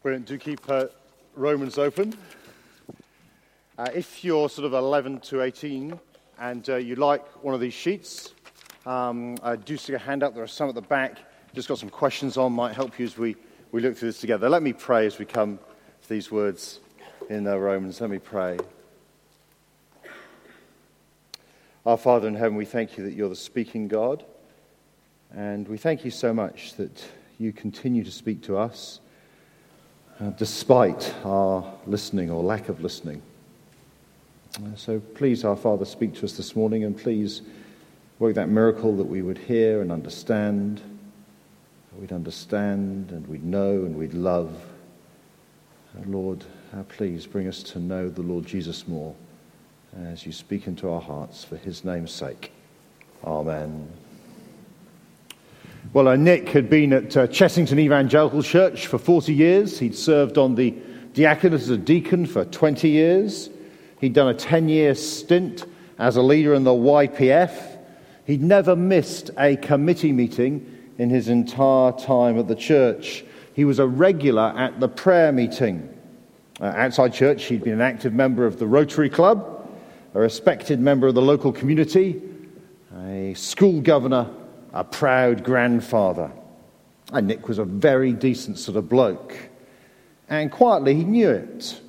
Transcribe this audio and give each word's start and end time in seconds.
Brilliant. 0.00 0.26
Do 0.26 0.38
keep 0.38 0.60
uh, 0.70 0.86
Romans 1.34 1.76
open. 1.76 2.16
Uh, 3.76 3.88
if 3.92 4.22
you're 4.22 4.48
sort 4.48 4.64
of 4.64 4.72
11 4.72 5.18
to 5.22 5.42
18 5.42 5.98
and 6.38 6.70
uh, 6.70 6.76
you 6.76 6.94
like 6.94 7.26
one 7.42 7.52
of 7.52 7.60
these 7.60 7.74
sheets, 7.74 8.32
um, 8.86 9.34
do 9.64 9.76
stick 9.76 9.96
a 9.96 9.98
hand 9.98 10.22
up. 10.22 10.34
There 10.34 10.44
are 10.44 10.46
some 10.46 10.68
at 10.68 10.76
the 10.76 10.82
back. 10.82 11.18
Just 11.52 11.66
got 11.66 11.80
some 11.80 11.90
questions 11.90 12.36
on, 12.36 12.52
might 12.52 12.76
help 12.76 12.96
you 13.00 13.06
as 13.06 13.18
we, 13.18 13.34
we 13.72 13.80
look 13.80 13.96
through 13.96 14.10
this 14.10 14.20
together. 14.20 14.48
Let 14.48 14.62
me 14.62 14.72
pray 14.72 15.04
as 15.04 15.18
we 15.18 15.24
come 15.24 15.58
to 16.02 16.08
these 16.08 16.30
words 16.30 16.78
in 17.28 17.48
uh, 17.48 17.56
Romans. 17.56 18.00
Let 18.00 18.10
me 18.10 18.20
pray. 18.20 18.56
Our 21.84 21.96
Father 21.96 22.28
in 22.28 22.36
heaven, 22.36 22.54
we 22.54 22.66
thank 22.66 22.96
you 22.96 23.02
that 23.02 23.14
you're 23.14 23.30
the 23.30 23.34
speaking 23.34 23.88
God. 23.88 24.24
And 25.34 25.66
we 25.66 25.76
thank 25.76 26.04
you 26.04 26.12
so 26.12 26.32
much 26.32 26.74
that 26.76 27.04
you 27.40 27.52
continue 27.52 28.04
to 28.04 28.12
speak 28.12 28.42
to 28.42 28.56
us 28.56 29.00
uh, 30.20 30.30
despite 30.30 31.14
our 31.24 31.64
listening 31.86 32.30
or 32.30 32.42
lack 32.42 32.68
of 32.68 32.80
listening. 32.80 33.22
Uh, 34.56 34.74
so 34.74 34.98
please, 34.98 35.44
our 35.44 35.56
Father, 35.56 35.84
speak 35.84 36.14
to 36.14 36.24
us 36.24 36.32
this 36.32 36.56
morning 36.56 36.84
and 36.84 36.96
please 36.96 37.42
work 38.18 38.34
that 38.34 38.48
miracle 38.48 38.96
that 38.96 39.04
we 39.04 39.22
would 39.22 39.38
hear 39.38 39.80
and 39.80 39.92
understand. 39.92 40.80
We'd 41.98 42.12
understand 42.12 43.10
and 43.10 43.26
we'd 43.26 43.44
know 43.44 43.70
and 43.70 43.96
we'd 43.96 44.14
love. 44.14 44.54
Uh, 45.96 46.02
Lord, 46.06 46.44
please 46.88 47.26
bring 47.26 47.48
us 47.48 47.62
to 47.64 47.78
know 47.78 48.08
the 48.08 48.22
Lord 48.22 48.46
Jesus 48.46 48.86
more 48.86 49.14
as 49.96 50.26
you 50.26 50.32
speak 50.32 50.66
into 50.66 50.90
our 50.90 51.00
hearts 51.00 51.44
for 51.44 51.56
his 51.56 51.84
name's 51.84 52.12
sake. 52.12 52.52
Amen. 53.24 53.88
Well, 55.92 56.08
uh, 56.08 56.16
Nick 56.16 56.50
had 56.50 56.68
been 56.68 56.92
at 56.92 57.16
uh, 57.16 57.26
Chessington 57.28 57.78
Evangelical 57.78 58.42
Church 58.42 58.86
for 58.86 58.98
40 58.98 59.32
years. 59.32 59.78
He'd 59.78 59.96
served 59.96 60.36
on 60.36 60.54
the 60.54 60.74
diaconate 61.14 61.54
as 61.54 61.70
a 61.70 61.78
deacon 61.78 62.26
for 62.26 62.44
20 62.44 62.88
years. 62.88 63.48
He'd 64.00 64.12
done 64.12 64.28
a 64.28 64.34
10 64.34 64.68
year 64.68 64.94
stint 64.94 65.64
as 65.98 66.16
a 66.16 66.22
leader 66.22 66.52
in 66.52 66.64
the 66.64 66.72
YPF. 66.72 67.78
He'd 68.26 68.42
never 68.42 68.76
missed 68.76 69.30
a 69.38 69.56
committee 69.56 70.12
meeting 70.12 70.78
in 70.98 71.08
his 71.08 71.28
entire 71.28 71.92
time 71.92 72.38
at 72.38 72.48
the 72.48 72.54
church. 72.54 73.24
He 73.54 73.64
was 73.64 73.78
a 73.78 73.86
regular 73.86 74.52
at 74.56 74.80
the 74.80 74.88
prayer 74.88 75.32
meeting. 75.32 75.88
Uh, 76.60 76.66
outside 76.76 77.14
church, 77.14 77.44
he'd 77.44 77.64
been 77.64 77.72
an 77.72 77.80
active 77.80 78.12
member 78.12 78.44
of 78.44 78.58
the 78.58 78.66
Rotary 78.66 79.08
Club, 79.08 79.68
a 80.14 80.20
respected 80.20 80.80
member 80.80 81.06
of 81.06 81.14
the 81.14 81.22
local 81.22 81.52
community, 81.52 82.20
a 83.00 83.32
school 83.34 83.80
governor 83.80 84.28
a 84.72 84.84
proud 84.84 85.44
grandfather. 85.44 86.30
And 87.12 87.26
Nick 87.26 87.48
was 87.48 87.58
a 87.58 87.64
very 87.64 88.12
decent 88.12 88.58
sort 88.58 88.76
of 88.76 88.88
bloke. 88.88 89.36
And 90.28 90.50
quietly, 90.50 90.94
he 90.94 91.04
knew 91.04 91.30
it. 91.30 91.80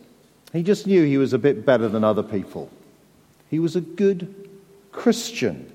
He 0.54 0.64
just 0.64 0.88
knew 0.88 1.04
he 1.04 1.18
was 1.18 1.34
a 1.34 1.38
bit 1.38 1.66
better 1.66 1.90
than 1.90 2.04
other 2.04 2.24
people. 2.24 2.70
He 3.50 3.60
was 3.60 3.76
a 3.76 3.82
good 3.82 4.50
Christian. 4.92 5.72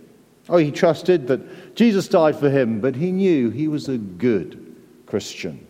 Oh, 0.48 0.56
he 0.56 0.70
trusted 0.70 1.26
that 1.28 1.74
Jesus 1.74 2.08
died 2.08 2.36
for 2.36 2.50
him, 2.50 2.80
but 2.80 2.96
he 2.96 3.12
knew 3.12 3.50
he 3.50 3.68
was 3.68 3.88
a 3.88 3.98
good 3.98 4.76
Christian. 5.06 5.66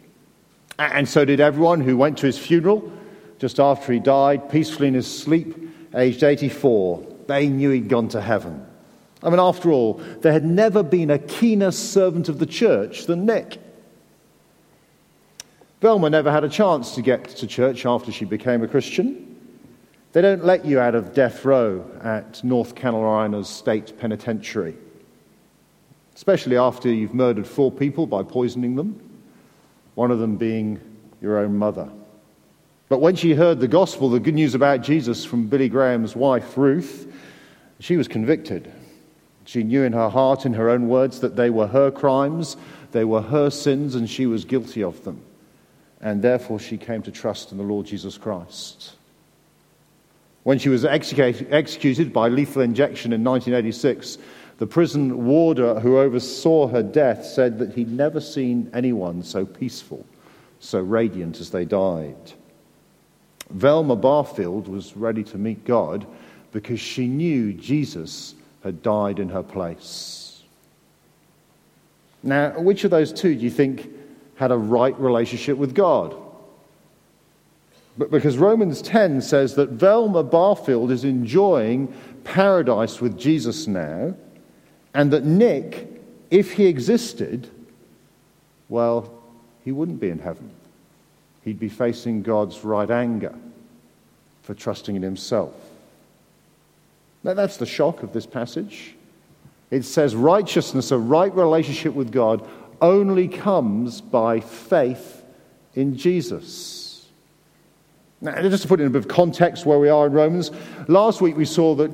And 0.79 1.09
so 1.09 1.25
did 1.25 1.41
everyone 1.41 1.81
who 1.81 1.97
went 1.97 2.19
to 2.19 2.27
his 2.27 2.39
funeral 2.39 2.93
just 3.39 3.61
after 3.61 3.93
he 3.93 3.99
died, 3.99 4.49
peacefully 4.49 4.89
in 4.89 4.95
his 4.95 5.07
sleep, 5.07 5.55
aged 5.95 6.23
84. 6.23 7.07
They 7.27 7.49
knew 7.49 7.71
he'd 7.71 7.89
gone 7.89 8.09
to 8.09 8.21
heaven. 8.21 8.65
I 9.25 9.31
mean, 9.31 9.41
after 9.41 9.73
all, 9.73 9.95
there 10.21 10.33
had 10.33 10.45
never 10.45 10.83
been 10.83 11.11
a 11.11 11.19
keener 11.19 11.71
servant 11.71 12.29
of 12.29 12.39
the 12.39 12.47
church 12.47 13.07
than 13.07 13.25
Nick. 13.25 13.59
Velma 15.81 16.11
never 16.11 16.31
had 16.31 16.45
a 16.45 16.49
chance 16.49 16.95
to 16.95 17.03
get 17.03 17.29
to 17.29 17.47
church 17.47 17.87
after 17.87 18.13
she 18.13 18.27
became 18.27 18.63
a 18.63 18.69
Christian. 18.69 19.37
They 20.13 20.21
don't 20.23 20.45
let 20.45 20.65
you 20.65 20.79
out 20.79 20.95
of 20.95 21.15
death 21.15 21.45
row 21.45 21.85
at 22.03 22.45
North 22.45 22.75
Carolina's 22.75 23.49
state 23.49 23.99
penitentiary, 23.99 24.77
especially 26.15 26.57
after 26.57 26.89
you've 26.89 27.15
murdered 27.15 27.47
four 27.47 27.73
people 27.73 28.07
by 28.07 28.23
poisoning 28.23 28.77
them, 28.77 29.01
one 29.95 30.11
of 30.11 30.19
them 30.19 30.37
being 30.37 30.81
your 31.21 31.39
own 31.39 31.57
mother. 31.57 31.89
But 32.91 33.01
when 33.01 33.17
she 33.17 33.33
heard 33.33 33.59
the 33.59 33.69
gospel, 33.69 34.11
the 34.11 34.21
good 34.21 34.35
news 34.35 34.55
about 34.55 34.83
Jesus 34.83 35.25
from 35.25 35.49
Billy 35.49 35.69
Graham's 35.69 36.15
wife, 36.15 36.57
Ruth, 36.57 37.11
she 37.81 37.97
was 37.97 38.07
convicted. 38.07 38.71
She 39.45 39.63
knew 39.63 39.83
in 39.83 39.93
her 39.93 40.09
heart, 40.09 40.47
in 40.47 40.55
her 40.55 40.71
own 40.71 40.89
words, 40.89 41.21
that 41.21 41.37
they 41.37 41.51
were 41.51 41.67
her 41.67 41.91
crimes, 41.91 42.57
they 42.93 43.05
were 43.05 43.23
her 43.23 43.51
sins, 43.51 43.95
and 43.95 44.09
she 44.09 44.27
was 44.27 44.45
guilty 44.45 44.83
of 44.83 45.05
them. 45.05 45.21
And 46.01 46.23
therefore, 46.23 46.59
she 46.59 46.77
came 46.77 47.03
to 47.03 47.11
trust 47.11 47.53
in 47.53 47.59
the 47.59 47.65
Lord 47.65 47.87
Jesus 47.87 48.17
Christ. 48.19 48.95
When 50.43 50.59
she 50.59 50.69
was 50.69 50.85
executed 50.85 52.13
by 52.13 52.29
lethal 52.29 52.63
injection 52.63 53.13
in 53.13 53.25
1986, 53.25 54.19
the 54.59 54.67
prison 54.67 55.25
warder 55.25 55.81
who 55.81 55.99
oversaw 55.99 56.69
her 56.69 56.83
death 56.83 57.25
said 57.25 57.59
that 57.59 57.73
he'd 57.73 57.91
never 57.91 58.21
seen 58.21 58.71
anyone 58.75 59.23
so 59.23 59.47
peaceful, 59.47 60.05
so 60.61 60.81
radiant 60.81 61.41
as 61.41 61.51
they 61.51 61.65
died. 61.65 62.33
Velma 63.51 63.97
Barfield 63.97 64.69
was 64.69 64.97
ready 64.97 65.25
to 65.25 65.39
meet 65.39 65.65
God 65.65 66.07
because 66.53 66.81
she 66.81 67.09
knew 67.09 67.53
Jesus 67.53 68.35
had 68.65 68.83
died 68.83 69.19
in 69.19 69.29
her 69.29 69.43
place. 69.43 70.43
Now, 72.23 72.59
which 72.59 72.85
of 72.85 72.91
those 72.91 73.13
two 73.13 73.35
do 73.35 73.41
you 73.41 73.51
think 73.51 73.91
had 74.37 74.51
a 74.51 74.57
right 74.57 74.99
relationship 74.99 75.59
with 75.59 75.75
God? 75.75 76.17
But 77.97 78.11
because 78.11 78.39
Romans 78.39 78.83
10 78.83 79.21
says 79.21 79.55
that 79.55 79.69
Velma 79.69 80.25
Barfield 80.25 80.91
is 80.91 81.05
enjoying 81.05 81.95
paradise 82.25 83.01
with 83.01 83.19
Jesus 83.19 83.67
now, 83.67 84.15
and 84.95 85.13
that 85.13 85.25
Nick, 85.25 85.87
if 86.31 86.53
he 86.53 86.67
existed, 86.67 87.49
well, 88.69 89.13
he 89.63 89.71
wouldn't 89.71 90.01
be 90.01 90.09
in 90.09 90.19
heaven. 90.19 90.51
He'd 91.45 91.61
be 91.61 91.69
facing 91.69 92.23
God's 92.23 92.65
right 92.65 92.91
anger 92.91 93.35
for 94.43 94.55
trusting 94.55 94.97
in 94.97 95.03
himself. 95.03 95.53
Now, 97.25 97.33
that's 97.35 97.57
the 97.57 97.67
shock 97.67 98.03
of 98.03 98.13
this 98.13 98.27
passage. 98.27 98.95
It 99.71 99.85
says 99.85 100.15
righteousness, 100.15 100.91
a 100.91 100.99
right 100.99 101.35
relationship 101.35 101.95
with 101.95 102.13
God, 102.13 102.47
only 102.81 103.29
comes 103.29 104.03
by 104.03 104.41
faith 104.41 105.25
in 105.75 105.97
Jesus. 105.97 107.07
Now, 108.21 108.41
just 108.43 108.63
to 108.63 108.69
put 108.69 108.81
in 108.81 108.87
a 108.87 108.91
bit 108.91 109.01
of 109.01 109.09
context 109.09 109.67
where 109.67 109.79
we 109.79 109.89
are 109.89 110.07
in 110.07 110.13
Romans, 110.13 110.51
last 110.87 111.21
week 111.21 111.37
we 111.37 111.47
saw 111.47 111.75
that 111.77 111.91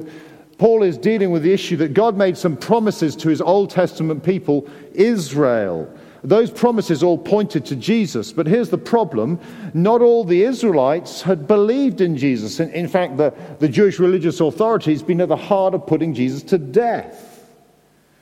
Paul 0.59 0.83
is 0.83 0.99
dealing 0.99 1.31
with 1.31 1.43
the 1.43 1.53
issue 1.53 1.77
that 1.79 1.95
God 1.95 2.17
made 2.17 2.37
some 2.37 2.57
promises 2.57 3.17
to 3.17 3.29
his 3.29 3.41
Old 3.41 3.71
Testament 3.71 4.23
people, 4.23 4.69
Israel. 4.93 5.93
Those 6.23 6.51
promises 6.51 7.03
all 7.03 7.17
pointed 7.17 7.65
to 7.67 7.77
Jesus. 7.77 8.33
But 8.33 8.47
here's 8.47 8.69
the 8.69 8.79
problem 8.79 9.41
not 9.73 10.03
all 10.03 10.25
the 10.25 10.43
Israelites 10.43 11.23
had 11.23 11.47
believed 11.47 12.01
in 12.01 12.17
Jesus. 12.17 12.61
In, 12.61 12.71
in 12.71 12.89
fact, 12.89 13.17
the, 13.17 13.35
the 13.59 13.69
Jewish 13.69 13.99
religious 13.99 14.41
authorities 14.41 15.01
had 15.01 15.07
been 15.07 15.21
at 15.21 15.29
the 15.29 15.37
heart 15.37 15.75
of 15.75 15.87
putting 15.87 16.15
Jesus 16.15 16.43
to 16.45 16.59
death. 16.59 17.49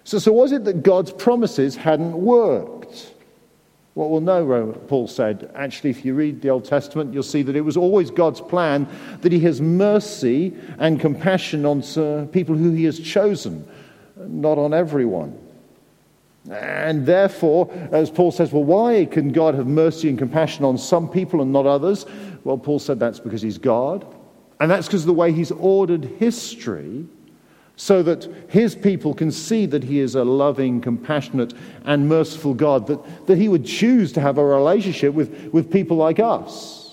So, 0.05 0.19
so 0.19 0.33
was 0.33 0.53
it 0.53 0.65
that 0.65 0.83
God's 0.83 1.13
promises 1.13 1.77
hadn't 1.77 2.15
worked? 2.15 3.13
Well, 3.95 4.11
we'll 4.11 4.21
know, 4.21 4.73
Paul 4.87 5.09
said. 5.09 5.51
Actually, 5.57 5.91
if 5.91 6.05
you 6.05 6.15
read 6.15 6.41
the 6.41 6.51
Old 6.51 6.65
Testament, 6.65 7.13
you'll 7.13 7.25
see 7.25 7.43
that 7.43 7.57
it 7.57 7.63
was 7.63 7.77
always 7.77 8.13
God's 8.13 8.41
plan 8.41 8.87
that 9.23 9.33
He 9.33 9.41
has 9.41 9.61
mercy 9.61 10.57
and 10.79 11.01
compassion 11.01 11.67
on 11.67 11.83
uh, 11.83 12.27
people 12.31 12.55
who 12.55 12.71
He 12.71 12.85
has 12.85 13.01
chosen, 13.01 13.69
not 14.17 14.57
on 14.57 14.73
everyone. 14.73 15.37
And 16.51 17.05
therefore, 17.05 17.71
as 17.93 18.11
Paul 18.11 18.31
says, 18.31 18.53
well, 18.53 18.65
why 18.65 19.05
can 19.05 19.33
God 19.33 19.55
have 19.55 19.67
mercy 19.67 20.09
and 20.09 20.19
compassion 20.19 20.65
on 20.65 20.79
some 20.79 21.09
people 21.09 21.43
and 21.43 21.53
not 21.53 21.67
others? 21.67 22.07
Well, 22.45 22.57
Paul 22.57 22.79
said 22.79 22.99
that's 22.99 23.21
because 23.21 23.43
he's 23.43 23.59
God. 23.59 24.07
And 24.61 24.71
that's 24.71 24.87
because 24.87 25.03
of 25.03 25.09
the 25.09 25.15
way 25.15 25.33
he's 25.33 25.51
ordered 25.53 26.05
history 26.05 27.07
so 27.77 28.03
that 28.03 28.29
his 28.49 28.75
people 28.75 29.15
can 29.15 29.31
see 29.31 29.65
that 29.67 29.85
he 29.85 30.01
is 30.01 30.17
a 30.17 30.25
loving, 30.25 30.81
compassionate, 30.81 31.55
and 31.85 32.09
merciful 32.09 32.53
God, 32.53 32.89
that, 32.89 33.27
that 33.27 33.39
he 33.39 33.49
would 33.49 33.65
choose 33.65 34.13
to 34.15 34.21
have 34.21 34.37
a 34.37 34.45
relationship 34.45 35.15
with, 35.15 35.51
with 35.53 35.71
people 35.71 35.97
like 35.97 36.19
us. 36.19 36.88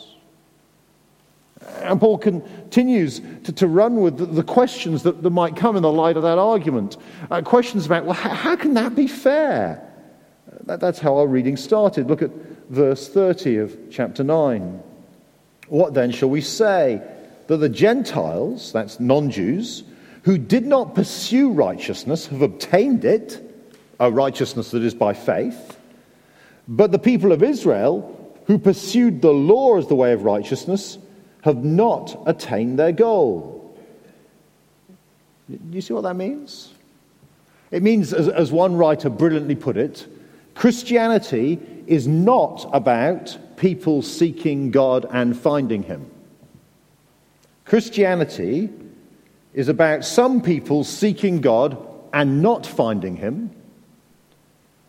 And 1.85 1.99
Paul 1.99 2.17
continues 2.17 3.21
to, 3.43 3.51
to 3.53 3.67
run 3.67 3.97
with 3.97 4.17
the, 4.17 4.25
the 4.25 4.43
questions 4.43 5.03
that, 5.03 5.21
that, 5.23 5.29
might 5.29 5.55
come 5.55 5.75
in 5.75 5.83
the 5.83 5.91
light 5.91 6.17
of 6.17 6.23
that 6.23 6.37
argument. 6.37 6.97
Uh, 7.29 7.41
questions 7.41 7.85
about, 7.85 8.05
well, 8.05 8.13
how, 8.13 8.29
how, 8.29 8.55
can 8.55 8.73
that 8.75 8.95
be 8.95 9.07
fair? 9.07 9.81
That, 10.65 10.79
that's 10.79 10.99
how 10.99 11.17
our 11.17 11.27
reading 11.27 11.57
started. 11.57 12.07
Look 12.07 12.21
at 12.21 12.31
verse 12.69 13.07
30 13.07 13.57
of 13.57 13.77
chapter 13.91 14.23
9. 14.23 14.81
What 15.67 15.93
then 15.93 16.11
shall 16.11 16.29
we 16.29 16.41
say? 16.41 17.01
That 17.47 17.57
the 17.57 17.69
Gentiles, 17.69 18.71
that's 18.71 18.99
non 18.99 19.29
Jews, 19.29 19.83
who 20.23 20.37
did 20.37 20.65
not 20.65 20.95
pursue 20.95 21.51
righteousness 21.51 22.27
have 22.27 22.41
obtained 22.41 23.05
it, 23.05 23.41
a 23.99 24.11
righteousness 24.11 24.71
that 24.71 24.81
is 24.81 24.95
by 24.95 25.13
faith, 25.13 25.77
but 26.67 26.91
the 26.91 26.99
people 26.99 27.31
of 27.31 27.43
Israel 27.43 28.11
who 28.47 28.57
pursued 28.57 29.21
the 29.21 29.31
law 29.31 29.77
as 29.77 29.87
the 29.87 29.95
way 29.95 30.13
of 30.13 30.23
righteousness 30.23 30.97
have 31.45 31.63
not 31.63 32.23
attained 32.25 32.79
their 32.79 32.91
goal. 32.91 33.77
Do 35.47 35.59
you 35.71 35.81
see 35.81 35.93
what 35.93 36.01
that 36.01 36.15
means? 36.15 36.73
It 37.69 37.83
means, 37.83 38.13
as, 38.13 38.27
as 38.27 38.51
one 38.51 38.75
writer 38.75 39.11
brilliantly 39.11 39.53
put 39.53 39.77
it, 39.77 40.07
Christianity 40.55 41.59
is 41.85 42.07
not 42.07 42.67
about 42.73 43.37
people 43.57 44.01
seeking 44.01 44.71
God 44.71 45.05
and 45.11 45.37
finding 45.37 45.83
Him. 45.83 46.09
Christianity 47.65 48.71
is 49.53 49.67
about 49.67 50.03
some 50.03 50.41
people 50.41 50.83
seeking 50.83 51.41
God 51.41 51.77
and 52.11 52.41
not 52.41 52.65
finding 52.65 53.17
Him, 53.17 53.51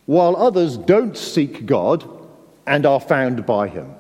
while 0.07 0.35
others 0.37 0.79
don't 0.79 1.19
seek 1.19 1.67
God 1.67 2.09
and 2.67 2.87
are 2.87 3.01
found 3.01 3.45
by 3.45 3.69
Him. 3.69 3.95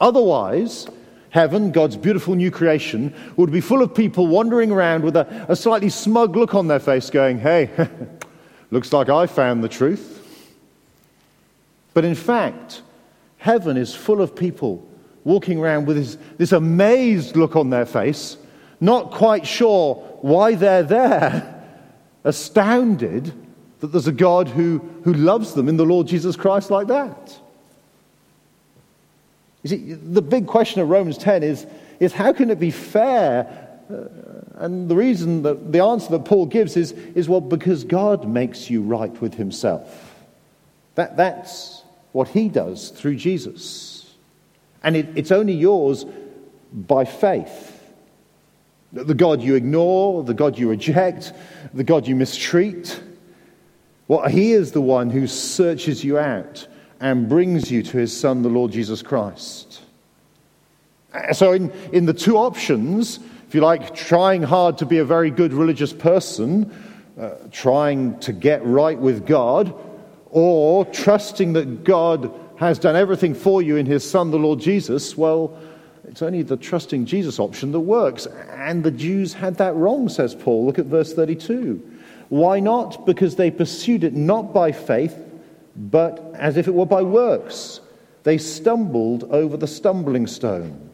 Otherwise, 0.00 0.86
heaven, 1.30 1.70
God's 1.70 1.96
beautiful 1.96 2.34
new 2.34 2.50
creation, 2.50 3.14
would 3.36 3.52
be 3.52 3.60
full 3.60 3.82
of 3.82 3.94
people 3.94 4.26
wandering 4.26 4.70
around 4.70 5.04
with 5.04 5.16
a, 5.16 5.46
a 5.48 5.56
slightly 5.56 5.88
smug 5.88 6.36
look 6.36 6.54
on 6.54 6.66
their 6.66 6.80
face, 6.80 7.10
going, 7.10 7.38
Hey, 7.38 7.70
looks 8.70 8.92
like 8.92 9.08
I 9.08 9.26
found 9.26 9.62
the 9.62 9.68
truth. 9.68 10.14
But 11.94 12.04
in 12.04 12.14
fact, 12.14 12.82
heaven 13.38 13.76
is 13.76 13.94
full 13.94 14.20
of 14.20 14.36
people 14.36 14.86
walking 15.24 15.58
around 15.58 15.86
with 15.86 15.96
this, 15.96 16.18
this 16.38 16.52
amazed 16.52 17.36
look 17.36 17.56
on 17.56 17.70
their 17.70 17.86
face, 17.86 18.36
not 18.80 19.10
quite 19.10 19.46
sure 19.46 19.96
why 20.20 20.54
they're 20.54 20.82
there, 20.82 21.64
astounded 22.24 23.32
that 23.80 23.88
there's 23.88 24.06
a 24.06 24.12
God 24.12 24.48
who, 24.48 24.78
who 25.04 25.12
loves 25.12 25.54
them 25.54 25.68
in 25.68 25.76
the 25.76 25.84
Lord 25.84 26.06
Jesus 26.06 26.36
Christ 26.36 26.70
like 26.70 26.86
that. 26.86 27.38
You 29.66 29.78
see, 29.78 29.94
the 29.94 30.22
big 30.22 30.46
question 30.46 30.80
of 30.80 30.88
Romans 30.88 31.18
10 31.18 31.42
is, 31.42 31.66
is 31.98 32.12
how 32.12 32.32
can 32.32 32.50
it 32.50 32.60
be 32.60 32.70
fair? 32.70 33.68
Uh, 33.90 34.64
and 34.64 34.88
the 34.88 34.94
reason 34.94 35.42
that 35.42 35.72
the 35.72 35.82
answer 35.82 36.10
that 36.10 36.24
Paul 36.24 36.46
gives 36.46 36.76
is, 36.76 36.92
is 36.92 37.28
well, 37.28 37.40
because 37.40 37.82
God 37.82 38.28
makes 38.28 38.70
you 38.70 38.80
right 38.80 39.20
with 39.20 39.34
himself. 39.34 40.14
That, 40.94 41.16
that's 41.16 41.82
what 42.12 42.28
he 42.28 42.48
does 42.48 42.90
through 42.90 43.16
Jesus. 43.16 44.14
And 44.84 44.94
it, 44.94 45.08
it's 45.16 45.32
only 45.32 45.54
yours 45.54 46.06
by 46.72 47.04
faith. 47.04 47.72
The 48.92 49.14
God 49.14 49.42
you 49.42 49.56
ignore, 49.56 50.22
the 50.22 50.32
God 50.32 50.56
you 50.56 50.70
reject, 50.70 51.32
the 51.74 51.82
God 51.82 52.06
you 52.06 52.14
mistreat. 52.14 53.02
Well, 54.06 54.28
he 54.28 54.52
is 54.52 54.70
the 54.70 54.80
one 54.80 55.10
who 55.10 55.26
searches 55.26 56.04
you 56.04 56.18
out 56.18 56.68
and 57.00 57.28
brings 57.28 57.70
you 57.70 57.82
to 57.82 57.98
his 57.98 58.18
Son, 58.18 58.42
the 58.42 58.48
Lord 58.48 58.72
Jesus 58.72 59.02
Christ. 59.02 59.82
So, 61.32 61.52
in, 61.52 61.70
in 61.92 62.06
the 62.06 62.12
two 62.12 62.36
options, 62.36 63.18
if 63.48 63.54
you 63.54 63.60
like, 63.60 63.94
trying 63.94 64.42
hard 64.42 64.78
to 64.78 64.86
be 64.86 64.98
a 64.98 65.04
very 65.04 65.30
good 65.30 65.52
religious 65.52 65.92
person, 65.92 66.72
uh, 67.18 67.30
trying 67.50 68.18
to 68.20 68.32
get 68.32 68.64
right 68.64 68.98
with 68.98 69.26
God, 69.26 69.74
or 70.30 70.84
trusting 70.86 71.54
that 71.54 71.84
God 71.84 72.32
has 72.56 72.78
done 72.78 72.96
everything 72.96 73.34
for 73.34 73.62
you 73.62 73.76
in 73.76 73.86
his 73.86 74.08
Son, 74.08 74.30
the 74.30 74.38
Lord 74.38 74.60
Jesus, 74.60 75.16
well, 75.16 75.56
it's 76.08 76.22
only 76.22 76.42
the 76.42 76.56
trusting 76.56 77.04
Jesus 77.04 77.38
option 77.38 77.72
that 77.72 77.80
works. 77.80 78.26
And 78.26 78.82
the 78.82 78.90
Jews 78.90 79.32
had 79.32 79.56
that 79.56 79.74
wrong, 79.74 80.08
says 80.08 80.34
Paul. 80.34 80.66
Look 80.66 80.78
at 80.78 80.86
verse 80.86 81.12
32. 81.12 81.94
Why 82.28 82.60
not? 82.60 83.06
Because 83.06 83.36
they 83.36 83.50
pursued 83.50 84.04
it 84.04 84.14
not 84.14 84.52
by 84.52 84.72
faith 84.72 85.25
but 85.76 86.34
as 86.34 86.56
if 86.56 86.68
it 86.68 86.74
were 86.74 86.86
by 86.86 87.02
works. 87.02 87.80
They 88.22 88.38
stumbled 88.38 89.24
over 89.24 89.56
the 89.56 89.66
stumbling 89.66 90.26
stone. 90.26 90.90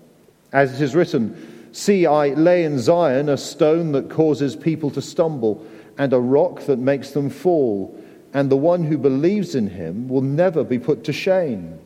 As 0.53 0.75
it 0.75 0.83
is 0.83 0.95
written, 0.95 1.69
See, 1.73 2.05
I 2.05 2.29
lay 2.29 2.65
in 2.65 2.79
Zion 2.79 3.31
a 3.31 3.39
stone 3.39 3.93
that 3.93 4.11
causes 4.11 4.55
people 4.55 4.91
to 4.91 5.01
stumble, 5.01 5.65
and 5.97 6.13
a 6.13 6.19
rock 6.19 6.67
that 6.67 6.79
makes 6.79 7.11
them 7.11 7.31
fall, 7.31 7.99
and 8.35 8.51
the 8.51 8.57
one 8.57 8.85
who 8.85 8.99
believes 8.99 9.55
in 9.55 9.69
him 9.69 10.09
will 10.09 10.21
never 10.21 10.65
be 10.65 10.79
put 10.79 11.05
to 11.05 11.13
shame. 11.13 11.79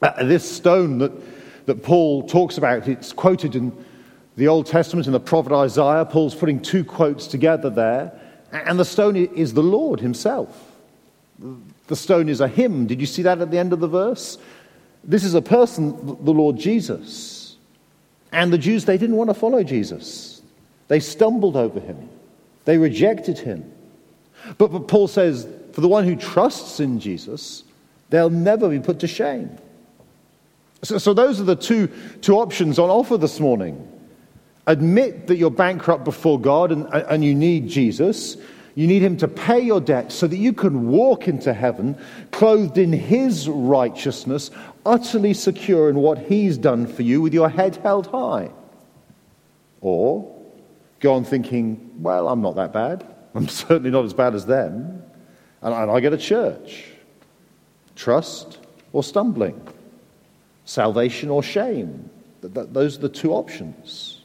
Uh, 0.00 0.24
this 0.24 0.50
stone 0.50 0.98
that, 0.98 1.12
that 1.66 1.82
Paul 1.82 2.26
talks 2.26 2.56
about, 2.56 2.88
it's 2.88 3.12
quoted 3.12 3.54
in 3.54 3.72
the 4.36 4.48
Old 4.48 4.66
Testament 4.66 5.06
in 5.06 5.12
the 5.12 5.20
prophet 5.20 5.52
Isaiah. 5.52 6.06
Paul's 6.06 6.34
putting 6.34 6.60
two 6.60 6.84
quotes 6.84 7.26
together 7.26 7.68
there. 7.68 8.18
And 8.52 8.78
the 8.78 8.84
stone 8.84 9.16
is 9.16 9.52
the 9.52 9.62
Lord 9.62 10.00
himself. 10.00 10.69
The 11.86 11.96
stone 11.96 12.28
is 12.28 12.40
a 12.40 12.48
hymn. 12.48 12.86
Did 12.86 13.00
you 13.00 13.06
see 13.06 13.22
that 13.22 13.40
at 13.40 13.50
the 13.50 13.58
end 13.58 13.72
of 13.72 13.80
the 13.80 13.88
verse? 13.88 14.38
This 15.02 15.24
is 15.24 15.34
a 15.34 15.42
person, 15.42 15.96
the 16.24 16.32
Lord 16.32 16.58
Jesus. 16.58 17.56
And 18.32 18.52
the 18.52 18.58
Jews, 18.58 18.84
they 18.84 18.98
didn't 18.98 19.16
want 19.16 19.30
to 19.30 19.34
follow 19.34 19.62
Jesus. 19.62 20.42
They 20.88 21.00
stumbled 21.00 21.56
over 21.56 21.80
him, 21.80 22.08
they 22.64 22.78
rejected 22.78 23.38
him. 23.38 23.72
But, 24.56 24.72
but 24.72 24.88
Paul 24.88 25.06
says, 25.06 25.46
for 25.72 25.82
the 25.82 25.88
one 25.88 26.04
who 26.04 26.16
trusts 26.16 26.80
in 26.80 26.98
Jesus, 26.98 27.62
they'll 28.08 28.30
never 28.30 28.68
be 28.68 28.80
put 28.80 29.00
to 29.00 29.06
shame. 29.06 29.56
So, 30.82 30.98
so 30.98 31.12
those 31.12 31.40
are 31.40 31.44
the 31.44 31.56
two, 31.56 31.88
two 32.22 32.36
options 32.36 32.78
on 32.78 32.88
offer 32.88 33.18
this 33.18 33.38
morning. 33.38 33.86
Admit 34.66 35.26
that 35.26 35.36
you're 35.36 35.50
bankrupt 35.50 36.04
before 36.04 36.40
God 36.40 36.72
and, 36.72 36.86
and 36.86 37.24
you 37.24 37.34
need 37.34 37.68
Jesus 37.68 38.36
you 38.80 38.86
need 38.86 39.02
him 39.02 39.18
to 39.18 39.28
pay 39.28 39.60
your 39.60 39.78
debt 39.78 40.10
so 40.10 40.26
that 40.26 40.38
you 40.38 40.54
can 40.54 40.88
walk 40.88 41.28
into 41.28 41.52
heaven 41.52 41.98
clothed 42.30 42.78
in 42.78 42.94
his 42.94 43.46
righteousness, 43.46 44.50
utterly 44.86 45.34
secure 45.34 45.90
in 45.90 45.96
what 45.96 46.16
he's 46.16 46.56
done 46.56 46.86
for 46.86 47.02
you 47.02 47.20
with 47.20 47.34
your 47.34 47.50
head 47.50 47.76
held 47.76 48.06
high. 48.06 48.50
Or 49.82 50.34
go 51.00 51.12
on 51.12 51.24
thinking, 51.24 51.90
well, 51.98 52.26
I'm 52.26 52.40
not 52.40 52.56
that 52.56 52.72
bad. 52.72 53.06
I'm 53.34 53.48
certainly 53.48 53.90
not 53.90 54.06
as 54.06 54.14
bad 54.14 54.34
as 54.34 54.46
them. 54.46 55.02
And 55.60 55.74
I 55.74 56.00
get 56.00 56.14
a 56.14 56.18
church. 56.18 56.86
Trust 57.96 58.60
or 58.94 59.02
stumbling. 59.02 59.60
Salvation 60.64 61.28
or 61.28 61.42
shame. 61.42 62.08
Those 62.40 62.96
are 62.96 63.02
the 63.02 63.10
two 63.10 63.34
options. 63.34 64.19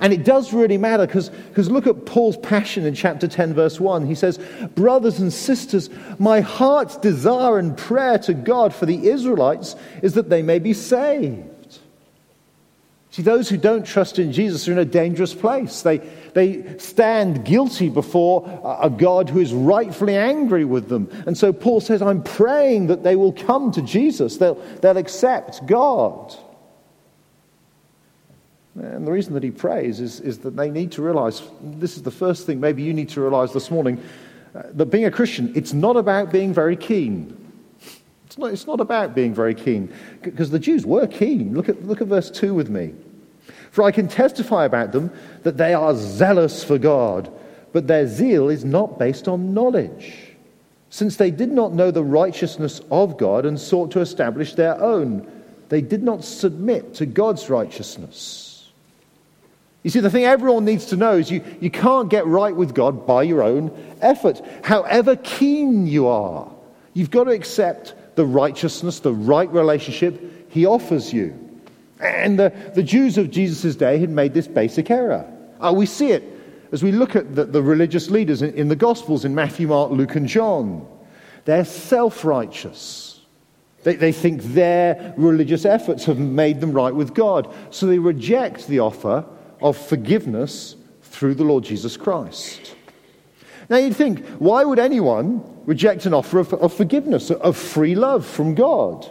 And 0.00 0.12
it 0.12 0.24
does 0.24 0.52
really 0.52 0.78
matter 0.78 1.06
because 1.06 1.70
look 1.70 1.86
at 1.86 2.06
Paul's 2.06 2.36
passion 2.36 2.86
in 2.86 2.94
chapter 2.94 3.26
10, 3.26 3.54
verse 3.54 3.80
1. 3.80 4.06
He 4.06 4.14
says, 4.14 4.38
Brothers 4.74 5.18
and 5.18 5.32
sisters, 5.32 5.90
my 6.18 6.40
heart's 6.40 6.96
desire 6.96 7.58
and 7.58 7.76
prayer 7.76 8.18
to 8.20 8.34
God 8.34 8.72
for 8.72 8.86
the 8.86 9.08
Israelites 9.08 9.74
is 10.02 10.14
that 10.14 10.30
they 10.30 10.42
may 10.42 10.60
be 10.60 10.72
saved. 10.72 11.78
See, 13.10 13.22
those 13.22 13.48
who 13.48 13.56
don't 13.56 13.84
trust 13.84 14.20
in 14.20 14.32
Jesus 14.32 14.68
are 14.68 14.72
in 14.72 14.78
a 14.78 14.84
dangerous 14.84 15.34
place. 15.34 15.82
They, 15.82 15.98
they 16.34 16.78
stand 16.78 17.44
guilty 17.44 17.88
before 17.88 18.46
a 18.80 18.90
God 18.90 19.30
who 19.30 19.40
is 19.40 19.52
rightfully 19.52 20.14
angry 20.14 20.64
with 20.64 20.88
them. 20.88 21.10
And 21.26 21.36
so 21.36 21.52
Paul 21.52 21.80
says, 21.80 22.02
I'm 22.02 22.22
praying 22.22 22.88
that 22.88 23.02
they 23.02 23.16
will 23.16 23.32
come 23.32 23.72
to 23.72 23.82
Jesus, 23.82 24.36
they'll, 24.36 24.54
they'll 24.82 24.98
accept 24.98 25.66
God. 25.66 26.36
And 28.80 29.06
the 29.06 29.10
reason 29.10 29.34
that 29.34 29.42
he 29.42 29.50
prays 29.50 30.00
is, 30.00 30.20
is 30.20 30.38
that 30.38 30.56
they 30.56 30.70
need 30.70 30.92
to 30.92 31.02
realize 31.02 31.42
this 31.60 31.96
is 31.96 32.02
the 32.02 32.10
first 32.10 32.46
thing 32.46 32.60
maybe 32.60 32.82
you 32.82 32.94
need 32.94 33.08
to 33.10 33.20
realize 33.20 33.52
this 33.52 33.70
morning 33.70 34.00
uh, 34.54 34.62
that 34.72 34.86
being 34.86 35.04
a 35.04 35.10
Christian, 35.10 35.52
it's 35.54 35.72
not 35.72 35.96
about 35.96 36.30
being 36.30 36.54
very 36.54 36.76
keen. 36.76 37.36
It's 38.26 38.38
not, 38.38 38.52
it's 38.52 38.66
not 38.66 38.80
about 38.80 39.14
being 39.14 39.34
very 39.34 39.54
keen 39.54 39.92
because 40.22 40.50
the 40.50 40.58
Jews 40.58 40.86
were 40.86 41.06
keen. 41.06 41.54
Look 41.54 41.68
at, 41.68 41.84
look 41.84 42.00
at 42.00 42.06
verse 42.06 42.30
2 42.30 42.54
with 42.54 42.70
me. 42.70 42.94
For 43.70 43.84
I 43.84 43.90
can 43.90 44.08
testify 44.08 44.64
about 44.64 44.92
them 44.92 45.10
that 45.42 45.56
they 45.56 45.74
are 45.74 45.94
zealous 45.94 46.62
for 46.62 46.78
God, 46.78 47.30
but 47.72 47.86
their 47.86 48.06
zeal 48.06 48.48
is 48.48 48.64
not 48.64 48.98
based 48.98 49.28
on 49.28 49.54
knowledge, 49.54 50.36
since 50.90 51.16
they 51.16 51.30
did 51.30 51.50
not 51.50 51.74
know 51.74 51.90
the 51.90 52.04
righteousness 52.04 52.80
of 52.90 53.18
God 53.18 53.44
and 53.44 53.58
sought 53.58 53.90
to 53.92 54.00
establish 54.00 54.54
their 54.54 54.80
own. 54.80 55.30
They 55.68 55.82
did 55.82 56.02
not 56.02 56.24
submit 56.24 56.94
to 56.94 57.06
God's 57.06 57.50
righteousness. 57.50 58.47
You 59.82 59.90
see, 59.90 60.00
the 60.00 60.10
thing 60.10 60.24
everyone 60.24 60.64
needs 60.64 60.86
to 60.86 60.96
know 60.96 61.12
is 61.12 61.30
you, 61.30 61.42
you 61.60 61.70
can't 61.70 62.10
get 62.10 62.26
right 62.26 62.54
with 62.54 62.74
God 62.74 63.06
by 63.06 63.22
your 63.22 63.42
own 63.42 63.70
effort. 64.00 64.40
However 64.64 65.16
keen 65.16 65.86
you 65.86 66.08
are, 66.08 66.50
you've 66.94 67.10
got 67.10 67.24
to 67.24 67.30
accept 67.30 67.94
the 68.16 68.26
righteousness, 68.26 69.00
the 69.00 69.14
right 69.14 69.50
relationship 69.50 70.50
He 70.50 70.66
offers 70.66 71.12
you. 71.12 71.38
And 72.00 72.38
the, 72.38 72.52
the 72.74 72.82
Jews 72.82 73.18
of 73.18 73.30
Jesus' 73.30 73.76
day 73.76 73.98
had 73.98 74.10
made 74.10 74.34
this 74.34 74.48
basic 74.48 74.90
error. 74.90 75.24
Uh, 75.60 75.72
we 75.74 75.86
see 75.86 76.10
it 76.10 76.24
as 76.72 76.82
we 76.82 76.92
look 76.92 77.16
at 77.16 77.34
the, 77.34 77.44
the 77.44 77.62
religious 77.62 78.10
leaders 78.10 78.42
in, 78.42 78.54
in 78.54 78.68
the 78.68 78.76
Gospels 78.76 79.24
in 79.24 79.34
Matthew, 79.34 79.68
Mark, 79.68 79.90
Luke, 79.90 80.16
and 80.16 80.28
John. 80.28 80.86
They're 81.44 81.64
self 81.64 82.24
righteous. 82.24 83.20
They, 83.84 83.94
they 83.94 84.12
think 84.12 84.42
their 84.42 85.14
religious 85.16 85.64
efforts 85.64 86.04
have 86.04 86.18
made 86.18 86.60
them 86.60 86.72
right 86.72 86.94
with 86.94 87.14
God. 87.14 87.52
So 87.70 87.86
they 87.86 87.98
reject 87.98 88.66
the 88.66 88.80
offer 88.80 89.24
of 89.60 89.76
forgiveness 89.76 90.76
through 91.02 91.34
the 91.34 91.44
Lord 91.44 91.64
Jesus 91.64 91.96
Christ. 91.96 92.74
Now 93.68 93.76
you'd 93.76 93.96
think, 93.96 94.24
why 94.38 94.64
would 94.64 94.78
anyone 94.78 95.42
reject 95.66 96.06
an 96.06 96.14
offer 96.14 96.38
of, 96.38 96.54
of 96.54 96.72
forgiveness, 96.72 97.30
of 97.30 97.56
free 97.56 97.94
love 97.94 98.24
from 98.26 98.54
God? 98.54 99.06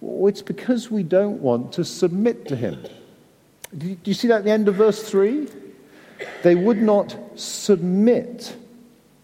Well, 0.00 0.28
it's 0.28 0.42
because 0.42 0.90
we 0.90 1.02
don't 1.02 1.40
want 1.40 1.72
to 1.72 1.84
submit 1.84 2.46
to 2.48 2.56
Him. 2.56 2.84
Do 3.76 3.96
you 4.04 4.14
see 4.14 4.28
that 4.28 4.38
at 4.38 4.44
the 4.44 4.50
end 4.50 4.68
of 4.68 4.76
verse 4.76 5.02
3? 5.08 5.48
They 6.42 6.54
would 6.54 6.80
not 6.80 7.16
submit 7.34 8.56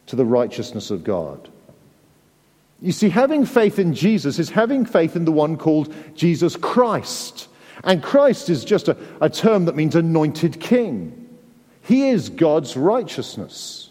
to 0.07 0.17
the 0.17 0.25
righteousness 0.25 0.91
of 0.91 1.05
God. 1.05 1.49
You 2.81 2.93
see, 2.93 3.09
having 3.09 3.47
faith 3.47 3.79
in 3.79 3.95
Jesus 3.95 4.39
is 4.39 4.51
having 4.51 4.85
faith 4.85 5.17
in 5.17 5.25
the 5.25 5.33
one 5.33 5.57
called 5.57 5.95
Jesus 6.15 6.57
Christ. 6.57 7.49
And 7.87 8.03
Christ 8.03 8.51
is 8.51 8.65
just 8.65 8.89
a, 8.89 8.97
a 9.21 9.31
term 9.31 9.65
that 9.65 9.77
means 9.77 9.95
anointed 9.95 10.61
king. 10.61 11.23
He 11.83 12.09
is 12.09 12.29
God's 12.29 12.77
righteousness. 12.77 13.91